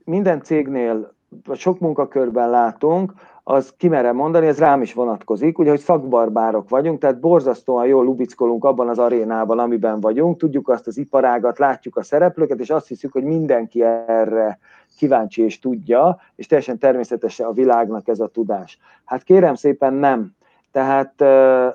minden 0.04 0.42
cégnél, 0.42 1.14
vagy 1.46 1.58
sok 1.58 1.80
munkakörben 1.80 2.50
látunk, 2.50 3.14
az 3.44 3.74
kimerem 3.78 4.16
mondani, 4.16 4.48
ez 4.48 4.60
rám 4.60 4.82
is 4.82 4.94
vonatkozik, 4.94 5.60
ugye, 5.60 5.70
hogy 5.70 5.80
szakbarbárok 5.80 6.70
vagyunk, 6.70 7.00
tehát 7.00 7.20
borzasztóan 7.20 7.86
jól 7.88 8.04
lubickolunk 8.04 8.64
abban 8.64 8.90
az 8.90 9.00
arénában, 9.00 9.60
amiben 9.60 10.00
vagyunk, 10.00 10.38
tudjuk 10.38 10.70
azt 10.70 10.88
az 10.88 10.98
iparágat, 10.98 11.60
látjuk 11.60 11.98
a 11.98 12.04
szereplőket, 12.04 12.60
és 12.60 12.70
azt 12.70 12.88
hiszük, 12.88 13.12
hogy 13.12 13.24
mindenki 13.24 13.84
erre 13.84 14.60
kíváncsi 14.98 15.44
és 15.44 15.60
tudja, 15.60 16.18
és 16.36 16.48
teljesen 16.48 16.78
természetesen 16.78 17.48
a 17.48 17.54
világnak 17.54 18.08
ez 18.08 18.20
a 18.20 18.28
tudás. 18.28 18.80
Hát 19.06 19.24
kérem 19.24 19.56
szépen 19.56 19.94
nem. 19.94 20.32
Tehát 20.72 21.22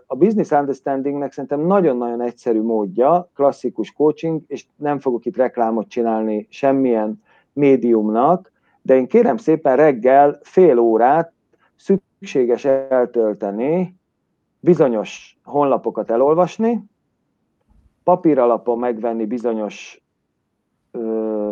a 0.06 0.16
business 0.16 0.50
understandingnek 0.50 1.32
szerintem 1.32 1.60
nagyon-nagyon 1.60 2.20
egyszerű 2.20 2.62
módja, 2.62 3.30
klasszikus 3.34 3.92
coaching, 3.92 4.42
és 4.46 4.64
nem 4.76 4.98
fogok 4.98 5.26
itt 5.26 5.36
reklámot 5.36 5.88
csinálni 5.88 6.46
semmilyen 6.50 7.22
médiumnak, 7.56 8.52
de 8.82 8.94
én 8.94 9.06
kérem 9.06 9.36
szépen 9.36 9.76
reggel 9.76 10.38
fél 10.42 10.78
órát 10.78 11.32
szükséges 11.76 12.64
eltölteni, 12.64 13.96
bizonyos 14.60 15.38
honlapokat 15.44 16.10
elolvasni, 16.10 16.84
papíralapon 18.02 18.78
megvenni 18.78 19.26
bizonyos 19.26 20.00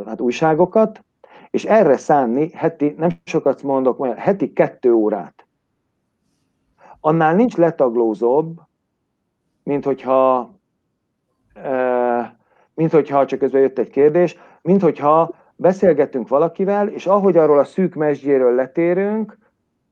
hát 0.07 0.21
újságokat, 0.21 1.05
és 1.51 1.65
erre 1.65 1.97
szánni 1.97 2.51
heti, 2.51 2.95
nem 2.97 3.11
sokat 3.25 3.63
mondok, 3.63 3.99
majd 3.99 4.17
heti 4.17 4.53
kettő 4.53 4.93
órát. 4.93 5.47
Annál 7.01 7.35
nincs 7.35 7.57
letaglózóbb, 7.57 8.61
mint 9.63 9.85
hogyha, 9.85 10.51
mint 12.75 12.91
hogyha 12.91 13.27
csak 13.27 13.39
közben 13.39 13.61
jött 13.61 13.79
egy 13.79 13.91
kérdés, 13.91 14.37
mint 14.63 14.83
hogyha 14.83 15.35
beszélgetünk 15.57 16.29
valakivel, 16.29 16.89
és 16.89 17.07
ahogy 17.07 17.37
arról 17.37 17.59
a 17.59 17.65
szűk 17.65 17.95
mesdjéről 17.95 18.55
letérünk, 18.55 19.39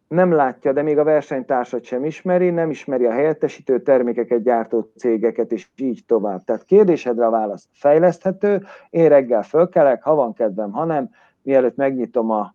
nem 0.09 0.33
látja, 0.33 0.73
de 0.73 0.83
még 0.83 0.99
a 0.99 1.05
versenytársat 1.05 1.85
sem 1.85 2.05
ismeri, 2.05 2.51
nem 2.51 2.71
ismeri 2.71 3.05
a 3.05 3.13
helyettesítő 3.13 3.83
termékeket 3.83 4.43
gyártó 4.43 4.91
cégeket, 4.97 5.53
és 5.53 5.69
így 5.77 6.05
tovább. 6.07 6.45
Tehát 6.45 6.65
kérdésedre 6.65 7.27
a 7.27 7.31
válasz 7.31 7.69
fejleszthető, 7.73 8.65
én 8.91 9.09
reggel 9.09 9.43
fölkelek, 9.43 10.03
ha 10.03 10.15
van 10.15 10.33
kedvem, 10.33 10.73
ha 10.73 10.85
nem, 10.85 11.11
mielőtt 11.43 11.77
megnyitom 11.77 12.31
a 12.31 12.55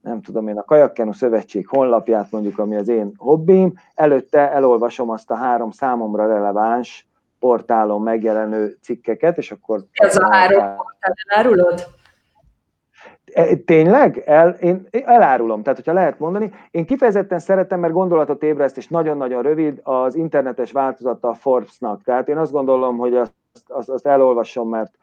nem 0.00 0.20
tudom 0.20 0.48
én, 0.48 0.58
a 0.58 0.64
Kajakkenu 0.64 1.12
Szövetség 1.12 1.66
honlapját, 1.68 2.30
mondjuk, 2.30 2.58
ami 2.58 2.76
az 2.76 2.88
én 2.88 3.12
hobbim, 3.16 3.72
előtte 3.94 4.52
elolvasom 4.52 5.10
azt 5.10 5.30
a 5.30 5.34
három 5.34 5.70
számomra 5.70 6.26
releváns 6.26 7.08
portálon 7.38 8.02
megjelenő 8.02 8.76
cikkeket, 8.82 9.38
és 9.38 9.50
akkor... 9.50 9.84
Ez 9.92 10.16
a 10.16 10.28
három 10.30 10.76
portál 10.76 11.14
elárulod? 11.26 11.97
E, 13.32 13.56
tényleg? 13.56 14.22
El, 14.26 14.48
én 14.48 14.86
elárulom, 14.90 15.62
tehát 15.62 15.78
hogyha 15.78 15.92
lehet 15.92 16.18
mondani. 16.18 16.52
Én 16.70 16.86
kifejezetten 16.86 17.38
szeretem, 17.38 17.80
mert 17.80 17.92
gondolatot 17.92 18.42
ébreszt, 18.42 18.76
és 18.76 18.88
nagyon-nagyon 18.88 19.42
rövid 19.42 19.80
az 19.82 20.14
internetes 20.14 20.72
változata 20.72 21.28
a 21.28 21.34
Forbes-nak. 21.34 22.02
Tehát 22.02 22.28
én 22.28 22.36
azt 22.36 22.52
gondolom, 22.52 22.96
hogy 22.96 23.16
azt, 23.16 23.32
azt, 23.66 23.88
azt 23.88 24.06
elolvasom, 24.06 24.68
mert 24.68 24.98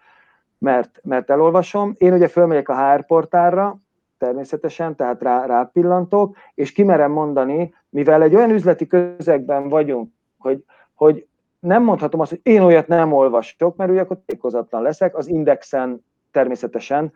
mert, 0.57 0.99
mert 1.03 1.29
elolvasom. 1.29 1.95
Én 1.97 2.13
ugye 2.13 2.27
fölmegyek 2.27 2.69
a 2.69 2.91
HR 2.91 3.05
portálra, 3.05 3.77
természetesen, 4.17 4.95
tehát 4.95 5.21
rá, 5.21 5.45
rápillantok, 5.45 6.35
és 6.53 6.71
kimerem 6.71 7.11
mondani, 7.11 7.73
mivel 7.89 8.21
egy 8.21 8.35
olyan 8.35 8.49
üzleti 8.49 8.87
közegben 8.87 9.69
vagyunk, 9.69 10.11
hogy, 10.37 10.63
hogy 10.93 11.27
nem 11.59 11.83
mondhatom 11.83 12.19
azt, 12.19 12.29
hogy 12.29 12.39
én 12.43 12.61
olyat 12.61 12.87
nem 12.87 13.13
olvasok, 13.13 13.75
mert 13.75 13.91
ugye 13.91 14.01
akkor 14.01 14.17
tékozatlan 14.25 14.81
leszek, 14.81 15.17
az 15.17 15.27
indexen 15.27 16.05
természetesen, 16.31 17.13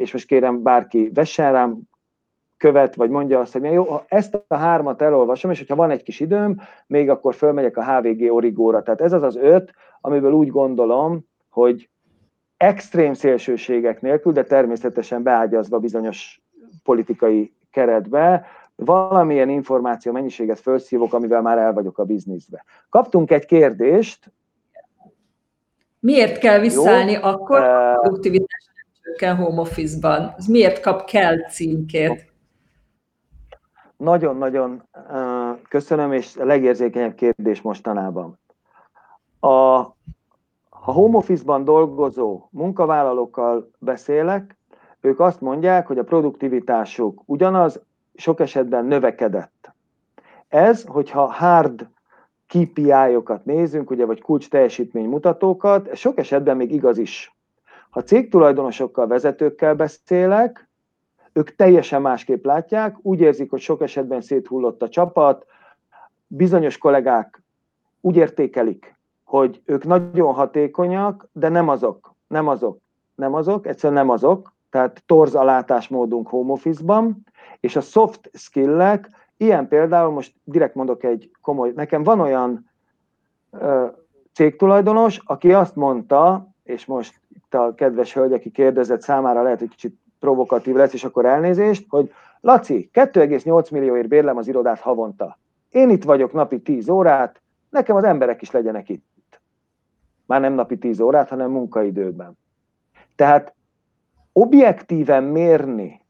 és 0.00 0.12
most 0.12 0.26
kérem 0.26 0.62
bárki 0.62 1.10
vessen 1.14 1.52
rám 1.52 1.78
követ, 2.56 2.94
vagy 2.94 3.10
mondja 3.10 3.40
azt, 3.40 3.52
hogy 3.52 3.62
jó, 3.62 3.84
ha 3.84 4.04
ezt 4.08 4.44
a 4.46 4.56
hármat 4.56 5.02
elolvasom, 5.02 5.50
és 5.50 5.58
hogyha 5.58 5.74
van 5.74 5.90
egy 5.90 6.02
kis 6.02 6.20
időm, 6.20 6.60
még 6.86 7.10
akkor 7.10 7.34
fölmegyek 7.34 7.76
a 7.76 7.84
HVG 7.84 8.32
origóra. 8.32 8.82
Tehát 8.82 9.00
ez 9.00 9.12
az 9.12 9.22
az 9.22 9.36
öt, 9.36 9.74
amiből 10.00 10.32
úgy 10.32 10.48
gondolom, 10.48 11.26
hogy 11.48 11.88
extrém 12.56 13.14
szélsőségek 13.14 14.00
nélkül, 14.00 14.32
de 14.32 14.44
természetesen 14.44 15.22
beágyazva 15.22 15.78
bizonyos 15.78 16.42
politikai 16.82 17.52
keretbe, 17.70 18.46
valamilyen 18.74 19.48
információ 19.48 20.12
mennyiséget 20.12 20.60
felszívok, 20.60 21.14
amivel 21.14 21.42
már 21.42 21.58
el 21.58 21.72
vagyok 21.72 21.98
a 21.98 22.04
bizniszbe. 22.04 22.64
Kaptunk 22.88 23.30
egy 23.30 23.46
kérdést. 23.46 24.32
Miért 25.98 26.38
kell 26.38 26.58
visszaállni 26.58 27.12
Jó, 27.12 27.22
akkor 27.22 27.60
a 27.60 27.98
produktivitás 28.00 28.69
csökken 29.10 29.36
home 29.36 29.60
office-ban? 29.60 30.34
Miért 30.48 30.80
kap 30.80 31.04
kell 31.04 31.48
címkét? 31.48 32.32
Nagyon-nagyon 33.96 34.82
köszönöm, 35.68 36.12
és 36.12 36.36
a 36.36 36.44
legérzékenyebb 36.44 37.14
kérdés 37.14 37.60
mostanában. 37.62 38.38
A 39.40 39.78
ha 40.68 40.92
home 40.92 41.16
office-ban 41.16 41.64
dolgozó 41.64 42.48
munkavállalókkal 42.50 43.70
beszélek, 43.78 44.56
ők 45.00 45.20
azt 45.20 45.40
mondják, 45.40 45.86
hogy 45.86 45.98
a 45.98 46.04
produktivitásuk 46.04 47.22
ugyanaz, 47.26 47.80
sok 48.14 48.40
esetben 48.40 48.84
növekedett. 48.84 49.72
Ez, 50.48 50.84
hogyha 50.84 51.32
hard 51.32 51.88
KPI-okat 52.46 53.44
nézünk, 53.44 53.90
ugye, 53.90 54.04
vagy 54.04 54.20
kulcs 54.20 54.48
teljesítménymutatókat, 54.48 55.88
ez 55.88 55.98
sok 55.98 56.18
esetben 56.18 56.56
még 56.56 56.72
igaz 56.72 56.98
is. 56.98 57.34
Ha 57.90 58.02
cégtulajdonosokkal, 58.02 59.06
vezetőkkel 59.06 59.74
beszélek, 59.74 60.68
ők 61.32 61.54
teljesen 61.54 62.02
másképp 62.02 62.44
látják, 62.44 62.96
úgy 63.02 63.20
érzik, 63.20 63.50
hogy 63.50 63.60
sok 63.60 63.82
esetben 63.82 64.20
széthullott 64.20 64.82
a 64.82 64.88
csapat, 64.88 65.46
bizonyos 66.26 66.78
kollégák 66.78 67.42
úgy 68.00 68.16
értékelik, 68.16 68.96
hogy 69.24 69.62
ők 69.64 69.84
nagyon 69.84 70.34
hatékonyak, 70.34 71.28
de 71.32 71.48
nem 71.48 71.68
azok, 71.68 72.14
nem 72.26 72.48
azok, 72.48 72.78
nem 73.14 73.34
azok, 73.34 73.66
egyszerűen 73.66 73.98
nem 73.98 74.10
azok, 74.10 74.54
tehát 74.70 75.02
torz 75.06 75.34
a 75.34 75.44
látásmódunk 75.44 76.28
home 76.28 76.52
office-ban, 76.52 77.26
és 77.60 77.76
a 77.76 77.80
soft 77.80 78.30
skill-ek, 78.32 79.08
ilyen 79.36 79.68
például, 79.68 80.12
most 80.12 80.34
direkt 80.44 80.74
mondok 80.74 81.04
egy 81.04 81.30
komoly, 81.40 81.72
nekem 81.74 82.02
van 82.02 82.20
olyan 82.20 82.70
ö, 83.50 83.86
cégtulajdonos, 84.32 85.20
aki 85.24 85.52
azt 85.52 85.76
mondta, 85.76 86.48
és 86.62 86.86
most 86.86 87.20
itt 87.34 87.54
a 87.54 87.74
kedves 87.74 88.14
hölgy, 88.14 88.32
aki 88.32 88.50
kérdezett 88.50 89.00
számára 89.00 89.42
lehet, 89.42 89.58
hogy 89.58 89.68
kicsit 89.68 89.98
provokatív 90.18 90.74
lesz, 90.74 90.92
és 90.92 91.04
akkor 91.04 91.26
elnézést, 91.26 91.86
hogy 91.88 92.12
Laci, 92.40 92.90
2,8 92.92 93.72
millióért 93.72 94.08
bérlem 94.08 94.36
az 94.36 94.48
irodát 94.48 94.80
havonta. 94.80 95.38
Én 95.68 95.90
itt 95.90 96.04
vagyok 96.04 96.32
napi 96.32 96.60
10 96.60 96.88
órát, 96.88 97.40
nekem 97.70 97.96
az 97.96 98.04
emberek 98.04 98.42
is 98.42 98.50
legyenek 98.50 98.88
itt 98.88 99.10
már 100.30 100.40
nem 100.40 100.52
napi 100.52 100.78
10 100.78 101.00
órát, 101.00 101.28
hanem 101.28 101.50
munkaidőben. 101.50 102.38
Tehát 103.16 103.54
objektíven 104.32 105.24
mérni, 105.24 106.00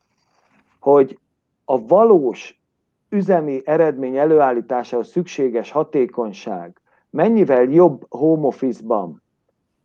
hogy 0.81 1.19
a 1.65 1.87
valós 1.87 2.61
üzemi 3.09 3.63
eredmény 3.65 4.17
előállításához 4.17 5.09
szükséges 5.09 5.71
hatékonyság 5.71 6.81
mennyivel 7.11 7.63
jobb 7.63 8.07
home 8.09 8.47
office-ban, 8.47 9.23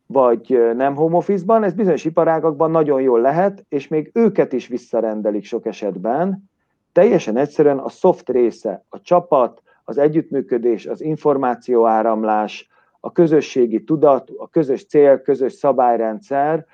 vagy 0.08 0.74
nem 0.76 0.96
home 0.96 1.16
office-ban, 1.16 1.64
ez 1.64 1.74
bizonyos 1.74 2.06
iparágakban 2.06 2.72
nagyon 2.72 3.02
jól 3.02 3.22
lehet, 3.22 3.66
és 3.70 3.88
még 3.88 4.12
őket 4.14 4.54
is 4.54 4.68
visszarendelik 4.68 5.46
sok 5.46 5.66
esetben. 5.66 6.50
Teljesen 6.92 7.38
egyszerűen 7.38 7.78
a 7.78 7.90
soft 7.90 8.30
része, 8.30 8.84
a 8.90 9.02
csapat, 9.02 9.62
az 9.84 9.98
együttműködés, 9.98 10.86
az 10.86 11.02
információáramlás, 11.02 12.70
a 13.00 13.12
közösségi 13.12 13.84
tudat, 13.84 14.32
a 14.38 14.50
közös 14.50 14.86
cél, 14.86 15.22
közös 15.22 15.54
szabályrendszer 15.54 16.66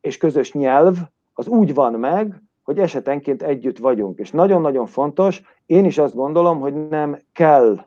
és 0.00 0.16
közös 0.16 0.52
nyelv, 0.52 0.96
az 1.34 1.46
úgy 1.46 1.74
van 1.74 1.92
meg, 1.92 2.42
hogy 2.62 2.78
esetenként 2.78 3.42
együtt 3.42 3.78
vagyunk. 3.78 4.18
És 4.18 4.30
nagyon-nagyon 4.30 4.86
fontos, 4.86 5.42
én 5.66 5.84
is 5.84 5.98
azt 5.98 6.14
gondolom, 6.14 6.60
hogy 6.60 6.88
nem 6.88 7.18
kell 7.32 7.84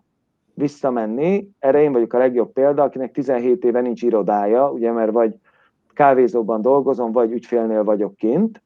visszamenni, 0.58 1.50
erre 1.60 1.82
én 1.82 1.91
vagyok 1.91 2.13
a 2.13 2.17
legjobb 2.17 2.52
példa, 2.52 2.84
akinek 2.84 3.12
17 3.12 3.63
éve 3.63 3.82
nincs 3.82 4.02
irodája, 4.02 4.72
ugye, 4.72 4.91
mert 4.91 5.12
vagy 5.12 5.36
kávézóban 5.93 6.62
dolgozom, 6.62 7.12
vagy 7.12 7.32
ügyfélnél 7.32 7.84
vagyok 7.84 8.15
kint, 8.15 8.62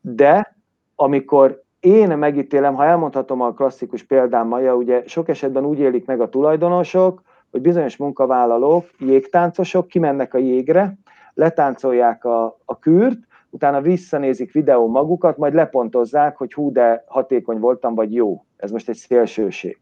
de 0.00 0.56
amikor 0.94 1.62
én 1.80 2.18
megítélem, 2.18 2.74
ha 2.74 2.84
elmondhatom 2.84 3.40
a 3.40 3.52
klasszikus 3.52 4.02
példámmal, 4.02 4.76
ugye 4.76 5.02
sok 5.06 5.28
esetben 5.28 5.64
úgy 5.64 5.78
élik 5.78 6.06
meg 6.06 6.20
a 6.20 6.28
tulajdonosok, 6.28 7.22
hogy 7.50 7.60
bizonyos 7.60 7.96
munkavállalók, 7.96 8.86
jégtáncosok 8.98 9.88
kimennek 9.88 10.34
a 10.34 10.38
jégre, 10.38 10.98
letáncolják 11.34 12.24
a, 12.24 12.58
a 12.64 12.78
kürt, 12.78 13.18
utána 13.50 13.80
visszanézik 13.80 14.52
videó 14.52 14.88
magukat, 14.88 15.36
majd 15.36 15.54
lepontozzák, 15.54 16.36
hogy 16.36 16.52
hú, 16.52 16.72
de 16.72 17.04
hatékony 17.06 17.58
voltam, 17.58 17.94
vagy 17.94 18.14
jó. 18.14 18.44
Ez 18.56 18.70
most 18.70 18.88
egy 18.88 18.96
szélsőség. 18.96 19.80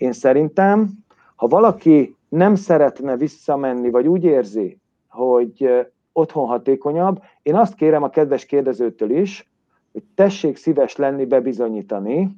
Én 0.00 0.12
szerintem, 0.12 0.90
ha 1.36 1.46
valaki 1.46 2.16
nem 2.28 2.54
szeretne 2.54 3.16
visszamenni, 3.16 3.90
vagy 3.90 4.06
úgy 4.06 4.24
érzi, 4.24 4.78
hogy 5.08 5.86
otthon 6.12 6.46
hatékonyabb, 6.46 7.22
én 7.42 7.54
azt 7.54 7.74
kérem 7.74 8.02
a 8.02 8.10
kedves 8.10 8.46
kérdezőtől 8.46 9.10
is, 9.10 9.50
hogy 9.92 10.02
tessék 10.14 10.56
szíves 10.56 10.96
lenni, 10.96 11.24
bebizonyítani, 11.24 12.36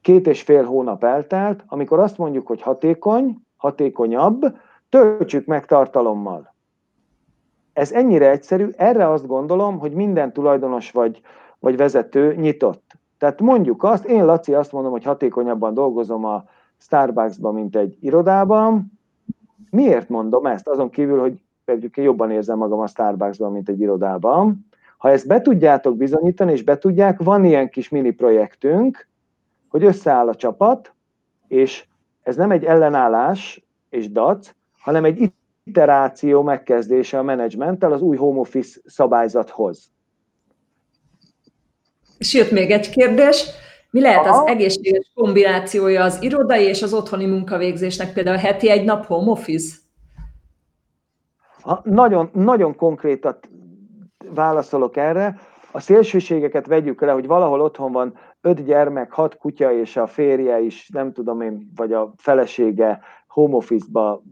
két 0.00 0.26
és 0.26 0.42
fél 0.42 0.64
hónap 0.64 1.04
eltelt, 1.04 1.64
amikor 1.66 1.98
azt 1.98 2.18
mondjuk, 2.18 2.46
hogy 2.46 2.62
hatékony, 2.62 3.36
hatékonyabb, 3.56 4.56
töltsük 4.88 5.46
meg 5.46 5.66
tartalommal. 5.66 6.54
Ez 7.72 7.92
ennyire 7.92 8.30
egyszerű, 8.30 8.68
erre 8.76 9.10
azt 9.10 9.26
gondolom, 9.26 9.78
hogy 9.78 9.92
minden 9.92 10.32
tulajdonos 10.32 10.90
vagy, 10.90 11.20
vagy 11.58 11.76
vezető 11.76 12.34
nyitott. 12.34 12.89
Tehát 13.20 13.40
mondjuk 13.40 13.82
azt, 13.82 14.04
én 14.04 14.24
Laci 14.24 14.54
azt 14.54 14.72
mondom, 14.72 14.90
hogy 14.92 15.04
hatékonyabban 15.04 15.74
dolgozom 15.74 16.24
a 16.24 16.44
Starbucksban, 16.78 17.54
mint 17.54 17.76
egy 17.76 17.96
irodában. 18.00 18.92
Miért 19.70 20.08
mondom 20.08 20.46
ezt? 20.46 20.68
Azon 20.68 20.90
kívül, 20.90 21.20
hogy 21.20 21.40
pedig 21.64 21.90
jobban 21.96 22.30
érzem 22.30 22.58
magam 22.58 22.80
a 22.80 22.86
Starbucksban, 22.86 23.52
mint 23.52 23.68
egy 23.68 23.80
irodában. 23.80 24.66
Ha 24.98 25.10
ezt 25.10 25.26
be 25.26 25.40
tudjátok 25.40 25.96
bizonyítani, 25.96 26.52
és 26.52 26.62
be 26.62 26.78
tudják, 26.78 27.22
van 27.22 27.44
ilyen 27.44 27.68
kis 27.68 27.88
mini 27.88 28.10
projektünk, 28.10 29.08
hogy 29.68 29.84
összeáll 29.84 30.28
a 30.28 30.34
csapat, 30.34 30.94
és 31.48 31.86
ez 32.22 32.36
nem 32.36 32.50
egy 32.50 32.64
ellenállás 32.64 33.66
és 33.88 34.12
dac, 34.12 34.54
hanem 34.78 35.04
egy 35.04 35.32
iteráció 35.64 36.42
megkezdése 36.42 37.18
a 37.18 37.22
menedzsmenttel 37.22 37.92
az 37.92 38.02
új 38.02 38.16
home 38.16 38.40
office 38.40 38.80
szabályzathoz. 38.84 39.90
És 42.20 42.34
jött 42.34 42.50
még 42.50 42.70
egy 42.70 42.90
kérdés. 42.90 43.44
Mi 43.90 44.00
lehet 44.00 44.26
az 44.26 44.42
egészséges 44.44 45.10
kombinációja 45.14 46.04
az 46.04 46.22
irodai 46.22 46.64
és 46.64 46.82
az 46.82 46.92
otthoni 46.92 47.26
munkavégzésnek, 47.26 48.12
például 48.12 48.36
heti 48.36 48.70
egy 48.70 48.84
nap 48.84 49.06
home 49.06 49.30
office? 49.30 49.76
Ha, 51.60 51.80
nagyon, 51.84 52.30
nagyon 52.32 52.76
konkrétat 52.76 53.48
válaszolok 54.34 54.96
erre. 54.96 55.38
A 55.70 55.80
szélsőségeket 55.80 56.66
vegyük 56.66 57.00
le, 57.00 57.12
hogy 57.12 57.26
valahol 57.26 57.60
otthon 57.60 57.92
van 57.92 58.18
öt 58.40 58.64
gyermek, 58.64 59.12
hat 59.12 59.36
kutya, 59.36 59.72
és 59.72 59.96
a 59.96 60.06
férje 60.06 60.60
is, 60.60 60.88
nem 60.92 61.12
tudom 61.12 61.40
én, 61.40 61.70
vagy 61.76 61.92
a 61.92 62.12
felesége 62.16 63.00
home 63.28 63.54
office-ba 63.56 64.22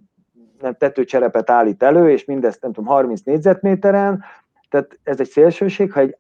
nem, 0.61 0.75
tetőcserepet 0.75 1.51
állít 1.51 1.83
elő, 1.83 2.11
és 2.11 2.25
mindezt 2.25 2.63
nem 2.63 2.73
tudom, 2.73 2.91
30 2.91 3.21
négyzetméteren, 3.21 4.25
tehát 4.69 4.99
ez 5.03 5.21
egy 5.21 5.29
szélsőség, 5.29 5.93
ha 5.93 6.01
egy, 6.01 6.17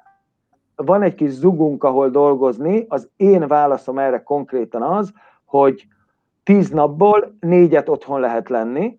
van 0.85 1.03
egy 1.03 1.15
kis 1.15 1.31
zugunk, 1.31 1.85
ahol 1.85 2.09
dolgozni, 2.11 2.87
az 2.89 3.09
én 3.17 3.47
válaszom 3.47 3.99
erre 3.99 4.23
konkrétan 4.23 4.83
az, 4.83 5.13
hogy 5.45 5.87
tíz 6.43 6.71
napból 6.71 7.37
négyet 7.41 7.89
otthon 7.89 8.21
lehet 8.21 8.49
lenni, 8.49 8.99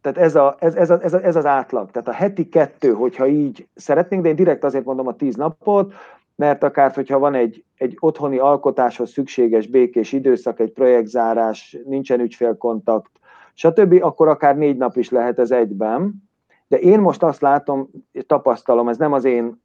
tehát 0.00 0.18
ez, 0.18 0.36
a, 0.36 0.56
ez, 0.58 0.74
ez, 0.74 0.90
a, 0.90 0.98
ez, 1.02 1.14
a, 1.14 1.24
ez 1.24 1.36
az 1.36 1.46
átlag. 1.46 1.90
Tehát 1.90 2.08
a 2.08 2.12
heti 2.12 2.48
kettő, 2.48 2.92
hogyha 2.92 3.26
így 3.26 3.68
szeretnénk, 3.74 4.22
de 4.22 4.28
én 4.28 4.36
direkt 4.36 4.64
azért 4.64 4.84
mondom 4.84 5.06
a 5.06 5.16
tíz 5.16 5.34
napot, 5.34 5.92
mert 6.36 6.62
akár, 6.62 6.94
hogyha 6.94 7.18
van 7.18 7.34
egy, 7.34 7.64
egy 7.76 7.96
otthoni 8.00 8.38
alkotáshoz 8.38 9.10
szükséges 9.10 9.66
békés 9.66 10.12
időszak, 10.12 10.60
egy 10.60 10.72
projektzárás, 10.72 11.76
nincsen 11.84 12.20
ügyfélkontakt, 12.20 13.10
stb., 13.54 13.98
akkor 14.00 14.28
akár 14.28 14.56
négy 14.56 14.76
nap 14.76 14.96
is 14.96 15.10
lehet 15.10 15.38
ez 15.38 15.50
egyben. 15.50 16.28
De 16.68 16.78
én 16.78 17.00
most 17.00 17.22
azt 17.22 17.40
látom, 17.40 17.90
tapasztalom, 18.26 18.88
ez 18.88 18.96
nem 18.96 19.12
az 19.12 19.24
én 19.24 19.60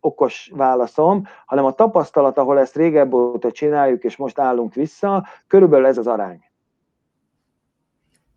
okos 0.00 0.50
válaszom, 0.54 1.26
hanem 1.46 1.64
a 1.64 1.72
tapasztalat, 1.72 2.38
ahol 2.38 2.58
ezt 2.58 2.76
régebb 2.76 3.12
óta 3.12 3.52
csináljuk, 3.52 4.04
és 4.04 4.16
most 4.16 4.38
állunk 4.38 4.74
vissza, 4.74 5.26
körülbelül 5.46 5.86
ez 5.86 5.98
az 5.98 6.06
arány. 6.06 6.44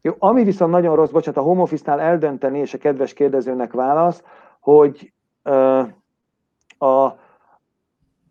Jó, 0.01 0.13
ami 0.19 0.43
viszont 0.43 0.71
nagyon 0.71 0.95
rossz, 0.95 1.09
bocsánat, 1.09 1.39
a 1.39 1.43
home 1.43 1.61
office-nál 1.61 1.99
eldönteni, 1.99 2.59
és 2.59 2.73
a 2.73 2.77
kedves 2.77 3.13
kérdezőnek 3.13 3.73
válasz, 3.73 4.23
hogy 4.59 5.13
uh, 5.43 5.87
a, 6.77 7.17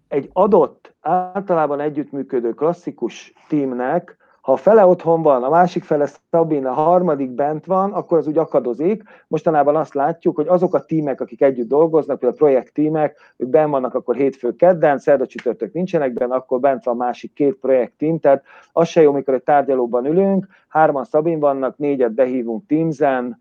egy 0.09 0.31
adott, 0.33 0.95
általában 1.01 1.81
együttműködő 1.81 2.53
klasszikus 2.53 3.33
teamnek 3.49 4.16
ha 4.42 4.52
a 4.52 4.57
fele 4.57 4.87
otthon 4.87 5.22
van, 5.22 5.42
a 5.42 5.48
másik 5.48 5.85
fele 5.85 6.09
Szabin, 6.31 6.66
a 6.66 6.72
harmadik 6.72 7.31
bent 7.31 7.66
van, 7.66 7.92
akkor 7.92 8.18
az 8.18 8.26
úgy 8.26 8.38
akadozik. 8.38 9.02
Mostanában 9.28 9.76
azt 9.76 9.94
látjuk, 9.94 10.37
hogy 10.37 10.48
azok 10.48 10.74
a 10.74 10.85
tímek, 10.85 11.20
akik 11.20 11.42
együtt 11.42 11.68
dolgoznak, 11.68 12.18
például 12.18 12.40
a 12.40 12.44
projekt 12.44 12.72
tímek, 12.72 13.16
ők 13.37 13.48
ben 13.48 13.70
vannak 13.70 13.94
akkor 13.94 14.14
hétfő 14.14 14.57
kedden, 14.57 14.98
szerda 14.98 15.26
csütörtök 15.26 15.72
nincsenek 15.72 16.12
benne, 16.12 16.35
akkor 16.35 16.61
bent 16.61 16.85
van 16.85 16.96
másik 16.96 17.33
két 17.33 17.55
projekt 17.55 17.92
tím, 17.96 18.18
tehát 18.18 18.42
az 18.72 18.88
se 18.88 19.02
jó, 19.02 19.11
amikor 19.11 19.35
egy 19.35 19.42
tárgyalóban 19.42 20.07
ülünk, 20.07 20.46
hárman 20.68 21.05
Szabin 21.05 21.40
vannak, 21.40 21.76
négyet 21.76 22.12
behívunk 22.12 22.66
Teamsen, 22.66 23.38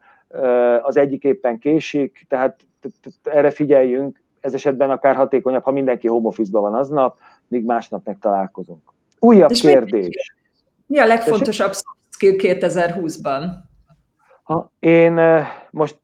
az 0.81 0.97
egyik 0.97 1.23
éppen 1.23 1.59
késik, 1.59 2.25
tehát 2.29 2.59
erre 3.23 3.49
figyeljünk, 3.49 4.21
ez 4.39 4.53
esetben 4.53 4.89
akár 4.89 5.15
hatékonyabb, 5.15 5.63
ha 5.63 5.71
mindenki 5.71 6.07
home 6.07 6.27
office-ban 6.27 6.61
van 6.61 6.73
aznap, 6.73 7.17
míg 7.47 7.65
másnap 7.65 8.05
meg 8.05 8.17
találkozunk. 8.19 8.93
Újabb 9.19 9.51
kérdés. 9.51 10.39
Mi 10.91 10.99
a 10.99 11.06
legfontosabb 11.06 11.73
soft 11.73 11.86
skill 12.10 12.36
2020-ban? 12.38 13.43
Ha 14.43 14.71
én 14.80 15.19
most, 15.69 15.99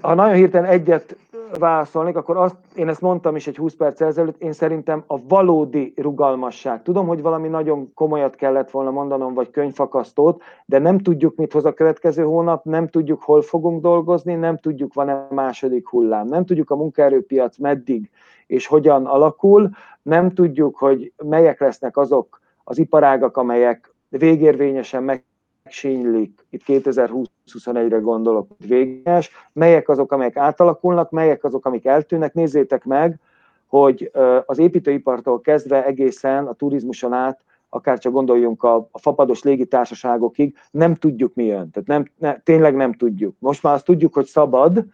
ha 0.00 0.14
nagyon 0.14 0.34
hirtelen 0.34 0.70
egyet 0.70 1.16
válaszolnék, 1.58 2.16
akkor 2.16 2.36
azt, 2.36 2.56
én 2.74 2.88
ezt 2.88 3.00
mondtam 3.00 3.36
is 3.36 3.46
egy 3.46 3.56
20 3.56 3.74
perc 3.74 4.00
ezelőtt, 4.00 4.42
én 4.42 4.52
szerintem 4.52 5.04
a 5.06 5.26
valódi 5.28 5.92
rugalmasság. 5.96 6.82
Tudom, 6.82 7.06
hogy 7.06 7.22
valami 7.22 7.48
nagyon 7.48 7.94
komolyat 7.94 8.34
kellett 8.34 8.70
volna 8.70 8.90
mondanom, 8.90 9.34
vagy 9.34 9.50
könyvfakasztót, 9.50 10.42
de 10.66 10.78
nem 10.78 10.98
tudjuk, 10.98 11.36
mit 11.36 11.52
hoz 11.52 11.64
a 11.64 11.74
következő 11.74 12.22
hónap, 12.22 12.64
nem 12.64 12.88
tudjuk, 12.88 13.22
hol 13.22 13.42
fogunk 13.42 13.82
dolgozni, 13.82 14.34
nem 14.34 14.58
tudjuk, 14.58 14.94
van-e 14.94 15.26
második 15.30 15.88
hullám, 15.88 16.26
nem 16.26 16.44
tudjuk 16.44 16.70
a 16.70 16.76
munkaerőpiac 16.76 17.58
meddig 17.58 18.10
és 18.46 18.66
hogyan 18.66 19.06
alakul, 19.06 19.70
nem 20.02 20.34
tudjuk, 20.34 20.76
hogy 20.76 21.12
melyek 21.24 21.60
lesznek 21.60 21.96
azok 21.96 22.39
az 22.70 22.78
iparágak, 22.78 23.36
amelyek 23.36 23.94
végérvényesen 24.08 25.02
megsínylik, 25.02 26.46
itt 26.50 26.62
2020-21-re 26.66 27.98
gondolok, 27.98 28.48
végés, 28.66 29.30
melyek 29.52 29.88
azok, 29.88 30.12
amelyek 30.12 30.36
átalakulnak, 30.36 31.10
melyek 31.10 31.44
azok, 31.44 31.66
amik 31.66 31.84
eltűnnek, 31.84 32.34
nézzétek 32.34 32.84
meg, 32.84 33.18
hogy 33.66 34.10
az 34.46 34.58
építőipartól 34.58 35.40
kezdve 35.40 35.84
egészen 35.84 36.46
a 36.46 36.52
turizmuson 36.52 37.12
át, 37.12 37.40
akár 37.68 37.98
csak 37.98 38.12
gondoljunk 38.12 38.62
a, 38.62 38.88
a 38.90 38.98
fapados 38.98 39.42
légitársaságokig, 39.42 40.56
nem 40.70 40.94
tudjuk 40.94 41.34
mi 41.34 41.44
jön. 41.44 41.70
Tehát 41.70 41.88
nem, 41.88 42.10
ne, 42.18 42.40
tényleg 42.40 42.74
nem 42.74 42.92
tudjuk. 42.92 43.36
Most 43.38 43.62
már 43.62 43.74
azt 43.74 43.84
tudjuk, 43.84 44.14
hogy 44.14 44.26
szabad, 44.26 44.84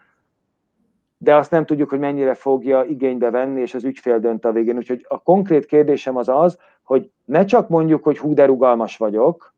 de 1.18 1.34
azt 1.34 1.50
nem 1.50 1.66
tudjuk, 1.66 1.88
hogy 1.88 1.98
mennyire 1.98 2.34
fogja 2.34 2.84
igénybe 2.84 3.30
venni, 3.30 3.60
és 3.60 3.74
az 3.74 3.84
ügyfél 3.84 4.18
dönt 4.18 4.44
a 4.44 4.52
végén. 4.52 4.76
Úgyhogy 4.76 5.04
a 5.08 5.22
konkrét 5.22 5.66
kérdésem 5.66 6.16
az 6.16 6.28
az, 6.28 6.58
hogy 6.82 7.10
ne 7.24 7.44
csak 7.44 7.68
mondjuk, 7.68 8.04
hogy 8.04 8.18
hú, 8.18 8.34
de 8.34 8.44
rugalmas 8.44 8.96
vagyok, 8.96 9.54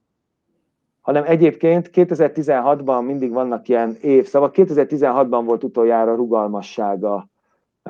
hanem 1.01 1.25
egyébként 1.27 1.91
2016-ban 1.95 3.07
mindig 3.07 3.33
vannak 3.33 3.69
ilyen 3.69 3.97
évszavak. 4.01 4.55
2016-ban 4.57 5.43
volt 5.45 5.65
utoljára 5.65 6.15
rugalmassága, 6.15 7.29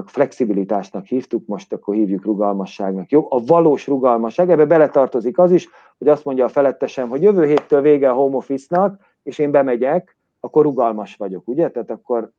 flexibilitásnak 0.07 1.05
hívtuk, 1.05 1.47
most 1.47 1.73
akkor 1.73 1.95
hívjuk 1.95 2.25
rugalmasságnak. 2.25 3.11
Jó? 3.11 3.27
A 3.31 3.41
valós 3.47 3.87
rugalmasság, 3.87 4.51
ebbe 4.51 4.65
beletartozik 4.65 5.39
az 5.39 5.51
is, 5.51 5.69
hogy 5.99 6.09
azt 6.09 6.25
mondja 6.25 6.45
a 6.45 6.49
felettesem, 6.49 7.09
hogy 7.09 7.23
jövő 7.23 7.47
héttől 7.47 7.81
vége 7.81 8.11
a 8.11 8.15
home 8.15 8.37
office-nak, 8.37 9.01
és 9.23 9.39
én 9.39 9.51
bemegyek, 9.51 10.17
akkor 10.41 10.63
rugalmas 10.63 11.17
vagyok, 11.17 11.49
ugye? 11.49 11.71
Tehát 11.71 11.91
akkor 11.91 12.31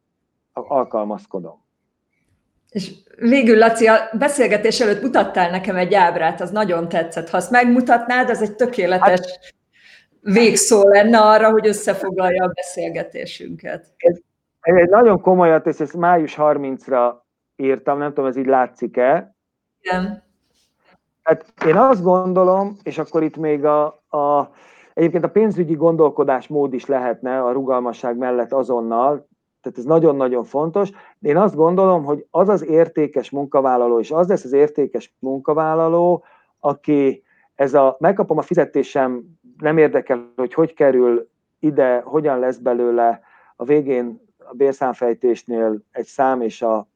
alkalmazkodom. 0.53 1.67
És 2.69 2.91
végül, 3.15 3.57
Laci, 3.57 3.87
a 3.87 3.97
beszélgetés 4.17 4.79
előtt 4.79 5.01
mutattál 5.01 5.49
nekem 5.49 5.75
egy 5.75 5.93
ábrát, 5.93 6.41
az 6.41 6.51
nagyon 6.51 6.89
tetszett. 6.89 7.29
Ha 7.29 7.37
azt 7.37 7.51
megmutatnád, 7.51 8.29
az 8.29 8.41
egy 8.41 8.55
tökéletes 8.55 9.19
hát, 9.19 9.55
végszó 10.21 10.87
lenne 10.87 11.19
arra, 11.19 11.51
hogy 11.51 11.67
összefoglalja 11.67 12.43
a 12.43 12.51
beszélgetésünket. 12.53 13.93
Ez, 13.97 14.17
ez 14.59 14.75
egy 14.75 14.89
nagyon 14.89 15.21
komolyat, 15.21 15.67
és 15.67 15.79
ezt 15.79 15.97
május 15.97 16.35
30-ra 16.37 17.13
írtam, 17.55 17.97
nem 17.97 18.13
tudom, 18.13 18.29
ez 18.29 18.37
így 18.37 18.45
látszik-e. 18.45 19.35
Igen. 19.81 20.23
Hát 21.23 21.53
én 21.65 21.75
azt 21.75 22.03
gondolom, 22.03 22.77
és 22.83 22.97
akkor 22.97 23.23
itt 23.23 23.37
még 23.37 23.65
a, 23.65 23.85
a 24.09 24.51
egyébként 24.93 25.23
a 25.23 25.29
pénzügyi 25.29 25.75
gondolkodásmód 25.75 26.73
is 26.73 26.85
lehetne 26.85 27.41
a 27.41 27.51
rugalmasság 27.51 28.17
mellett 28.17 28.53
azonnal, 28.53 29.28
Tehát 29.61 29.77
ez 29.77 29.83
nagyon-nagyon 29.83 30.43
fontos. 30.43 30.89
Én 31.21 31.37
azt 31.37 31.55
gondolom, 31.55 32.03
hogy 32.03 32.25
az 32.31 32.49
az 32.49 32.65
értékes 32.65 33.29
munkavállaló, 33.29 33.99
és 33.99 34.11
az 34.11 34.27
lesz 34.27 34.43
az 34.43 34.53
értékes 34.53 35.15
munkavállaló, 35.19 36.23
aki 36.59 37.23
ez 37.55 37.73
a 37.73 37.95
megkapom 37.99 38.37
a 38.37 38.41
fizetésem, 38.41 39.23
nem 39.57 39.77
érdekel, 39.77 40.31
hogy 40.35 40.53
hogy 40.53 40.73
kerül 40.73 41.29
ide, 41.59 42.01
hogyan 42.05 42.39
lesz 42.39 42.57
belőle 42.57 43.21
a 43.55 43.63
végén 43.63 44.21
a 44.37 44.53
bérszámfejtésnél 44.53 45.81
egy 45.91 46.05
szám 46.05 46.41
és 46.41 46.61
a 46.61 46.87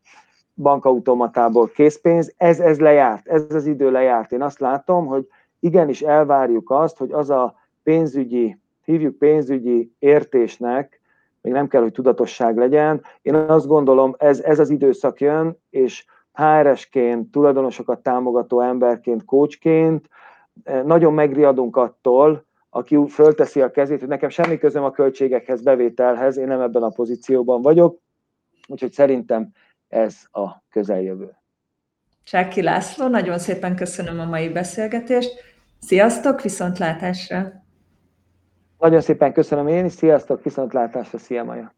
bankautomatából 0.55 1.67
készpénz, 1.67 2.33
ez, 2.37 2.59
ez 2.59 2.79
lejárt, 2.79 3.27
ez 3.27 3.45
az 3.49 3.65
idő 3.65 3.91
lejárt. 3.91 4.31
Én 4.31 4.41
azt 4.41 4.59
látom, 4.59 5.05
hogy 5.05 5.27
igenis 5.59 6.01
elvárjuk 6.01 6.71
azt, 6.71 6.97
hogy 6.97 7.11
az 7.11 7.29
a 7.29 7.55
pénzügyi, 7.83 8.57
hívjuk 8.83 9.17
pénzügyi 9.17 9.91
értésnek, 9.99 11.01
még 11.43 11.53
nem 11.53 11.67
kell, 11.67 11.81
hogy 11.81 11.91
tudatosság 11.91 12.57
legyen. 12.57 13.03
Én 13.21 13.35
azt 13.35 13.67
gondolom, 13.67 14.15
ez, 14.17 14.39
ez 14.39 14.59
az 14.59 14.69
időszak 14.69 15.21
jön, 15.21 15.57
és 15.69 16.05
HRS-ként, 16.33 17.31
tulajdonosokat 17.31 18.03
támogató 18.03 18.61
emberként, 18.61 19.25
coachként 19.25 20.09
eh, 20.63 20.83
nagyon 20.83 21.13
megriadunk 21.13 21.75
attól, 21.75 22.45
aki 22.69 22.97
fölteszi 23.09 23.61
a 23.61 23.71
kezét, 23.71 23.99
hogy 23.99 24.07
nekem 24.07 24.29
semmi 24.29 24.57
közöm 24.57 24.83
a 24.83 24.91
költségekhez, 24.91 25.61
bevételhez, 25.61 26.37
én 26.37 26.47
nem 26.47 26.61
ebben 26.61 26.83
a 26.83 26.89
pozícióban 26.89 27.61
vagyok, 27.61 27.99
úgyhogy 28.67 28.91
szerintem 28.91 29.49
ez 29.87 30.15
a 30.31 30.63
közeljövő. 30.69 31.35
Csáki 32.23 32.61
László, 32.61 33.07
nagyon 33.07 33.39
szépen 33.39 33.75
köszönöm 33.75 34.19
a 34.19 34.25
mai 34.25 34.49
beszélgetést. 34.49 35.43
Sziasztok, 35.79 36.41
viszontlátásra! 36.41 37.62
Nagyon 38.83 39.01
szépen 39.01 39.33
köszönöm 39.33 39.67
én 39.67 39.85
is, 39.85 39.91
sziasztok, 39.91 40.43
viszontlátásra, 40.43 41.17
szia 41.17 41.43
Maja! 41.43 41.73